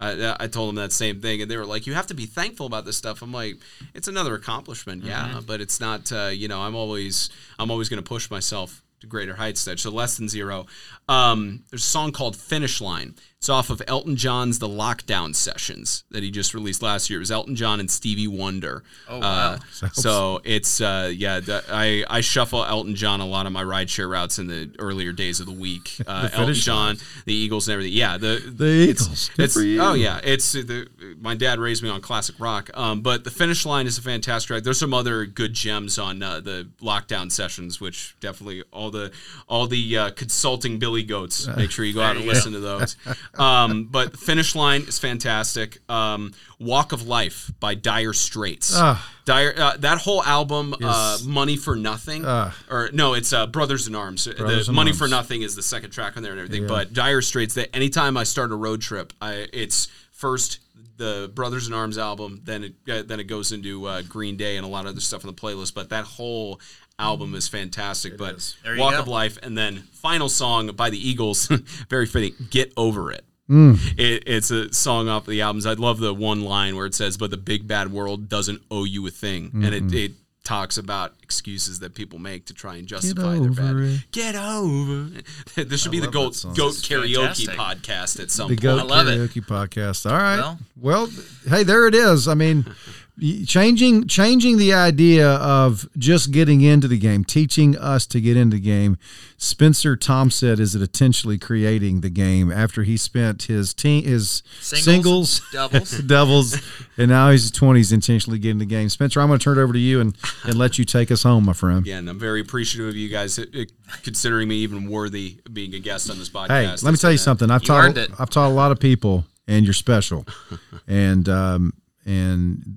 I, 0.00 0.36
I 0.38 0.46
told 0.46 0.68
them 0.68 0.76
that 0.76 0.92
same 0.92 1.20
thing, 1.20 1.42
and 1.42 1.50
they 1.50 1.56
were 1.56 1.66
like, 1.66 1.86
"You 1.86 1.94
have 1.94 2.06
to 2.08 2.14
be 2.14 2.26
thankful 2.26 2.66
about 2.66 2.84
this 2.84 2.96
stuff." 2.96 3.20
I'm 3.20 3.32
like, 3.32 3.56
"It's 3.94 4.06
another 4.06 4.34
accomplishment, 4.34 5.02
yeah, 5.04 5.40
but 5.44 5.60
it's 5.60 5.80
not. 5.80 6.12
Uh, 6.12 6.30
you 6.32 6.46
know, 6.46 6.60
I'm 6.60 6.76
always 6.76 7.30
I'm 7.58 7.70
always 7.70 7.88
going 7.88 8.02
to 8.02 8.08
push 8.08 8.30
myself 8.30 8.82
to 9.00 9.06
greater 9.06 9.34
heights. 9.34 9.64
There, 9.64 9.76
so 9.76 9.90
less 9.90 10.16
than 10.16 10.28
zero. 10.28 10.66
Um, 11.08 11.64
there's 11.70 11.82
a 11.82 11.86
song 11.86 12.12
called 12.12 12.36
"Finish 12.36 12.80
Line." 12.80 13.16
It's 13.38 13.48
off 13.48 13.70
of 13.70 13.80
Elton 13.86 14.16
John's 14.16 14.58
"The 14.58 14.68
Lockdown 14.68 15.32
Sessions" 15.32 16.02
that 16.10 16.24
he 16.24 16.30
just 16.32 16.54
released 16.54 16.82
last 16.82 17.08
year. 17.08 17.20
It 17.20 17.22
was 17.22 17.30
Elton 17.30 17.54
John 17.54 17.78
and 17.78 17.88
Stevie 17.88 18.26
Wonder. 18.26 18.82
Oh 19.08 19.20
wow! 19.20 19.58
Uh, 19.80 19.88
so 19.92 20.40
it's 20.42 20.80
uh, 20.80 21.12
yeah, 21.14 21.38
the, 21.38 21.62
I 21.70 22.04
I 22.10 22.20
shuffle 22.20 22.64
Elton 22.64 22.96
John 22.96 23.20
a 23.20 23.26
lot 23.26 23.46
on 23.46 23.52
my 23.52 23.62
rideshare 23.62 24.10
routes 24.10 24.40
in 24.40 24.48
the 24.48 24.74
earlier 24.80 25.12
days 25.12 25.38
of 25.38 25.46
the 25.46 25.52
week. 25.52 25.96
Uh, 26.08 26.26
the 26.26 26.36
Elton 26.36 26.54
John, 26.54 26.96
the 27.26 27.34
Eagles, 27.34 27.68
and 27.68 27.74
everything. 27.74 27.92
Yeah, 27.92 28.16
the 28.16 28.42
the 28.46 28.64
Eagles. 28.64 29.30
It's, 29.36 29.56
it's 29.56 29.78
oh 29.78 29.92
yeah, 29.92 30.20
it's 30.24 30.52
the 30.52 30.88
my 31.20 31.34
dad 31.34 31.58
raised 31.58 31.82
me 31.82 31.90
on 31.90 32.00
classic 32.00 32.36
rock. 32.38 32.70
Um, 32.72 33.02
but 33.02 33.24
the 33.24 33.30
finish 33.30 33.66
line 33.66 33.86
is 33.86 33.98
a 33.98 34.02
fantastic 34.02 34.48
track. 34.48 34.62
There's 34.62 34.78
some 34.78 34.94
other 34.94 35.26
good 35.26 35.52
gems 35.52 35.98
on 35.98 36.22
uh, 36.22 36.40
the 36.40 36.68
lockdown 36.80 37.30
sessions, 37.30 37.78
which 37.78 38.16
definitely 38.20 38.64
all 38.72 38.90
the 38.90 39.12
all 39.48 39.66
the 39.66 39.98
uh, 39.98 40.10
consulting 40.12 40.78
Billy 40.78 41.02
Goats. 41.02 41.46
Make 41.46 41.70
sure 41.70 41.84
you 41.84 41.92
go 41.92 42.00
out 42.00 42.16
and 42.16 42.24
listen 42.24 42.52
to 42.52 42.60
those. 42.60 42.96
Um, 43.36 43.84
but 43.90 44.16
finish 44.16 44.54
line 44.54 44.82
is 44.82 44.98
fantastic. 44.98 45.78
Um, 45.88 46.32
Walk 46.58 46.92
of 46.92 47.06
Life 47.06 47.50
by 47.60 47.74
Dire 47.74 48.12
Straits. 48.12 48.76
Uh, 48.76 48.98
Dire 49.24 49.54
uh, 49.56 49.76
that 49.78 49.98
whole 49.98 50.22
album, 50.24 50.74
uh, 50.82 51.18
Money 51.24 51.56
for 51.56 51.76
Nothing, 51.76 52.24
uh, 52.24 52.52
or 52.70 52.90
no, 52.92 53.14
it's 53.14 53.32
uh, 53.32 53.46
Brothers 53.46 53.86
in 53.86 53.94
Arms. 53.94 54.26
Brothers 54.26 54.66
the 54.66 54.72
in 54.72 54.76
Money 54.76 54.90
Arms. 54.90 54.98
for 54.98 55.08
Nothing 55.08 55.42
is 55.42 55.54
the 55.54 55.62
second 55.62 55.90
track 55.90 56.16
on 56.16 56.22
there 56.22 56.32
and 56.32 56.40
everything. 56.40 56.62
Yeah. 56.62 56.68
But 56.68 56.92
Dire 56.92 57.22
Straits. 57.22 57.54
That 57.54 57.74
anytime 57.74 58.16
I 58.16 58.24
start 58.24 58.50
a 58.52 58.56
road 58.56 58.80
trip, 58.80 59.12
I 59.20 59.46
it's 59.52 59.88
first 60.12 60.60
the 60.96 61.30
Brothers 61.32 61.68
in 61.68 61.74
Arms 61.74 61.96
album, 61.96 62.40
then 62.44 62.64
it 62.64 62.74
uh, 62.90 63.02
then 63.02 63.20
it 63.20 63.24
goes 63.24 63.52
into 63.52 63.86
uh, 63.86 64.02
Green 64.02 64.36
Day 64.36 64.56
and 64.56 64.66
a 64.66 64.68
lot 64.68 64.84
of 64.84 64.92
other 64.92 65.00
stuff 65.00 65.24
on 65.24 65.34
the 65.34 65.40
playlist. 65.40 65.74
But 65.74 65.90
that 65.90 66.04
whole 66.04 66.60
album 66.98 67.34
is 67.34 67.48
fantastic. 67.48 68.14
It 68.14 68.18
but 68.18 68.36
is. 68.36 68.56
Walk 68.76 68.94
of 68.94 69.08
Life, 69.08 69.38
and 69.42 69.56
then 69.56 69.78
final 69.92 70.28
song 70.28 70.68
by 70.68 70.90
the 70.90 71.08
Eagles, 71.08 71.46
very 71.88 72.06
fitting. 72.06 72.34
Get 72.50 72.72
over 72.76 73.12
it. 73.12 73.24
Mm. 73.48 73.78
It, 73.98 74.24
it's 74.26 74.50
a 74.50 74.72
song 74.74 75.08
off 75.08 75.24
the 75.24 75.40
albums. 75.40 75.64
I 75.64 75.72
love 75.72 76.00
the 76.00 76.12
one 76.12 76.42
line 76.42 76.76
where 76.76 76.86
it 76.86 76.94
says, 76.94 77.16
"But 77.16 77.30
the 77.30 77.36
big 77.36 77.66
bad 77.66 77.90
world 77.92 78.28
doesn't 78.28 78.60
owe 78.70 78.84
you 78.84 79.06
a 79.06 79.10
thing," 79.10 79.46
mm-hmm. 79.46 79.64
and 79.64 79.74
it, 79.74 79.94
it 79.94 80.12
talks 80.44 80.78
about 80.78 81.12
excuses 81.22 81.80
that 81.80 81.94
people 81.94 82.18
make 82.18 82.46
to 82.46 82.54
try 82.54 82.76
and 82.76 82.86
justify 82.86 83.38
their 83.38 83.50
bad. 83.50 83.76
It. 83.76 84.00
Get 84.12 84.34
over. 84.34 85.08
It. 85.56 85.68
this 85.68 85.82
should 85.82 85.90
I 85.90 85.92
be 85.92 86.00
the 86.00 86.08
goat 86.08 86.42
goat 86.56 86.74
karaoke 86.74 87.46
fantastic. 87.46 87.50
podcast 87.50 88.20
at 88.20 88.30
some 88.30 88.48
the 88.48 88.54
point. 88.56 88.62
Goat 88.62 88.80
I 88.80 88.82
love 88.82 89.06
karaoke 89.06 89.36
it. 89.36 89.46
podcast. 89.46 90.10
All 90.10 90.16
right. 90.16 90.38
Well, 90.38 90.58
well, 90.76 91.08
hey, 91.48 91.64
there 91.64 91.86
it 91.86 91.94
is. 91.94 92.28
I 92.28 92.34
mean 92.34 92.64
changing 93.46 94.06
changing 94.06 94.58
the 94.58 94.72
idea 94.72 95.28
of 95.28 95.88
just 95.96 96.30
getting 96.30 96.60
into 96.60 96.88
the 96.88 96.98
game, 96.98 97.24
teaching 97.24 97.76
us 97.76 98.06
to 98.06 98.20
get 98.20 98.36
into 98.36 98.56
the 98.56 98.62
game. 98.62 98.96
Spencer 99.36 99.96
Tomsett 99.96 100.58
is 100.58 100.74
it 100.74 100.82
intentionally 100.82 101.38
creating 101.38 102.00
the 102.00 102.10
game 102.10 102.50
after 102.50 102.82
he 102.82 102.96
spent 102.96 103.44
his 103.44 103.72
team 103.74 104.04
his 104.04 104.42
singles, 104.60 104.84
singles 104.84 105.52
doubles, 105.52 105.90
doubles, 106.06 106.62
and 106.96 107.08
now 107.08 107.30
he's 107.30 107.50
twenties 107.50 107.92
intentionally 107.92 108.38
getting 108.38 108.58
the 108.58 108.66
game. 108.66 108.88
Spencer, 108.88 109.20
I'm 109.20 109.28
going 109.28 109.38
to 109.38 109.44
turn 109.44 109.58
it 109.58 109.62
over 109.62 109.72
to 109.72 109.78
you 109.78 110.00
and 110.00 110.16
and 110.44 110.56
let 110.56 110.78
you 110.78 110.84
take 110.84 111.10
us 111.10 111.22
home, 111.22 111.44
my 111.44 111.52
friend. 111.52 111.86
Yeah, 111.86 111.98
and 111.98 112.08
I'm 112.08 112.18
very 112.18 112.40
appreciative 112.40 112.88
of 112.88 112.96
you 112.96 113.08
guys 113.08 113.38
uh, 113.38 113.44
uh, 113.56 113.64
considering 114.02 114.48
me 114.48 114.56
even 114.56 114.88
worthy 114.88 115.38
of 115.46 115.54
being 115.54 115.74
a 115.74 115.78
guest 115.78 116.10
on 116.10 116.18
this 116.18 116.28
podcast. 116.28 116.48
Hey, 116.48 116.66
let 116.82 116.90
me 116.90 116.96
tell 116.96 117.12
you 117.12 117.18
something. 117.18 117.50
I've 117.50 117.62
you 117.62 117.68
taught 117.68 117.98
I've 118.18 118.30
taught 118.30 118.48
a 118.48 118.54
lot 118.54 118.72
of 118.72 118.80
people, 118.80 119.24
and 119.46 119.64
you're 119.64 119.74
special, 119.74 120.26
and 120.88 121.28
um, 121.28 121.74
and 122.04 122.76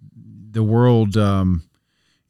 the 0.52 0.64
world 0.64 1.18
um, 1.18 1.64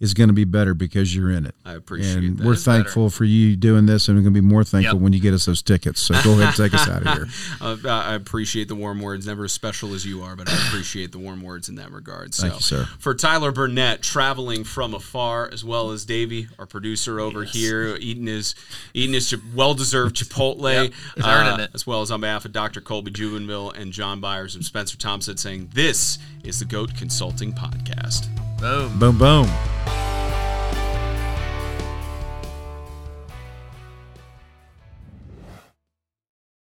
is 0.01 0.15
going 0.15 0.29
to 0.29 0.33
be 0.33 0.45
better 0.45 0.73
because 0.73 1.15
you're 1.15 1.29
in 1.29 1.45
it. 1.45 1.53
I 1.63 1.75
appreciate 1.75 2.17
and 2.17 2.37
that. 2.39 2.45
we're 2.45 2.55
thankful 2.55 3.05
better. 3.05 3.15
for 3.17 3.23
you 3.23 3.55
doing 3.55 3.85
this, 3.85 4.07
and 4.07 4.17
we're 4.17 4.23
going 4.23 4.33
to 4.33 4.41
be 4.41 4.45
more 4.45 4.63
thankful 4.63 4.95
yep. 4.95 5.01
when 5.03 5.13
you 5.13 5.21
get 5.21 5.35
us 5.35 5.45
those 5.45 5.61
tickets. 5.61 6.01
So 6.01 6.15
go 6.23 6.31
ahead 6.31 6.47
and 6.47 6.55
take 6.55 6.73
us 6.73 6.89
out 6.89 7.05
of 7.05 7.13
here. 7.13 7.27
Uh, 7.61 7.77
I 7.85 8.15
appreciate 8.15 8.67
the 8.67 8.75
warm 8.75 9.01
words. 9.01 9.27
Never 9.27 9.43
as 9.43 9.51
special 9.51 9.93
as 9.93 10.05
you 10.05 10.23
are, 10.23 10.35
but 10.35 10.49
I 10.49 10.53
appreciate 10.67 11.11
the 11.11 11.19
warm 11.19 11.43
words 11.43 11.69
in 11.69 11.75
that 11.75 11.91
regard. 11.91 12.33
So, 12.33 12.43
Thank 12.43 12.55
you, 12.55 12.61
sir. 12.61 12.85
For 12.97 13.13
Tyler 13.13 13.51
Burnett, 13.51 14.01
traveling 14.01 14.63
from 14.63 14.95
afar, 14.95 15.49
as 15.51 15.63
well 15.63 15.91
as 15.91 16.03
Davey, 16.03 16.47
our 16.57 16.65
producer 16.65 17.19
over 17.19 17.43
yes. 17.43 17.53
here, 17.53 17.97
eating 17.99 18.25
his 18.25 18.55
eating 18.93 19.13
his 19.13 19.35
well-deserved 19.53 20.15
Chipotle, 20.15 20.85
yep. 20.85 20.93
uh, 21.23 21.67
as 21.73 21.85
well 21.85 22.01
as 22.01 22.09
on 22.09 22.21
behalf 22.21 22.45
of 22.45 22.51
Dr. 22.51 22.81
Colby 22.81 23.11
Jubenville 23.11 23.71
and 23.71 23.91
John 23.91 24.19
Byers 24.19 24.55
and 24.55 24.65
Spencer 24.65 24.97
Tomsett, 24.97 25.37
saying 25.37 25.69
this 25.73 26.17
is 26.43 26.59
the 26.59 26.65
Goat 26.65 26.95
Consulting 26.95 27.53
Podcast. 27.53 28.40
Boom. 28.61 28.99
Boom, 28.99 29.17
boom. 29.17 29.47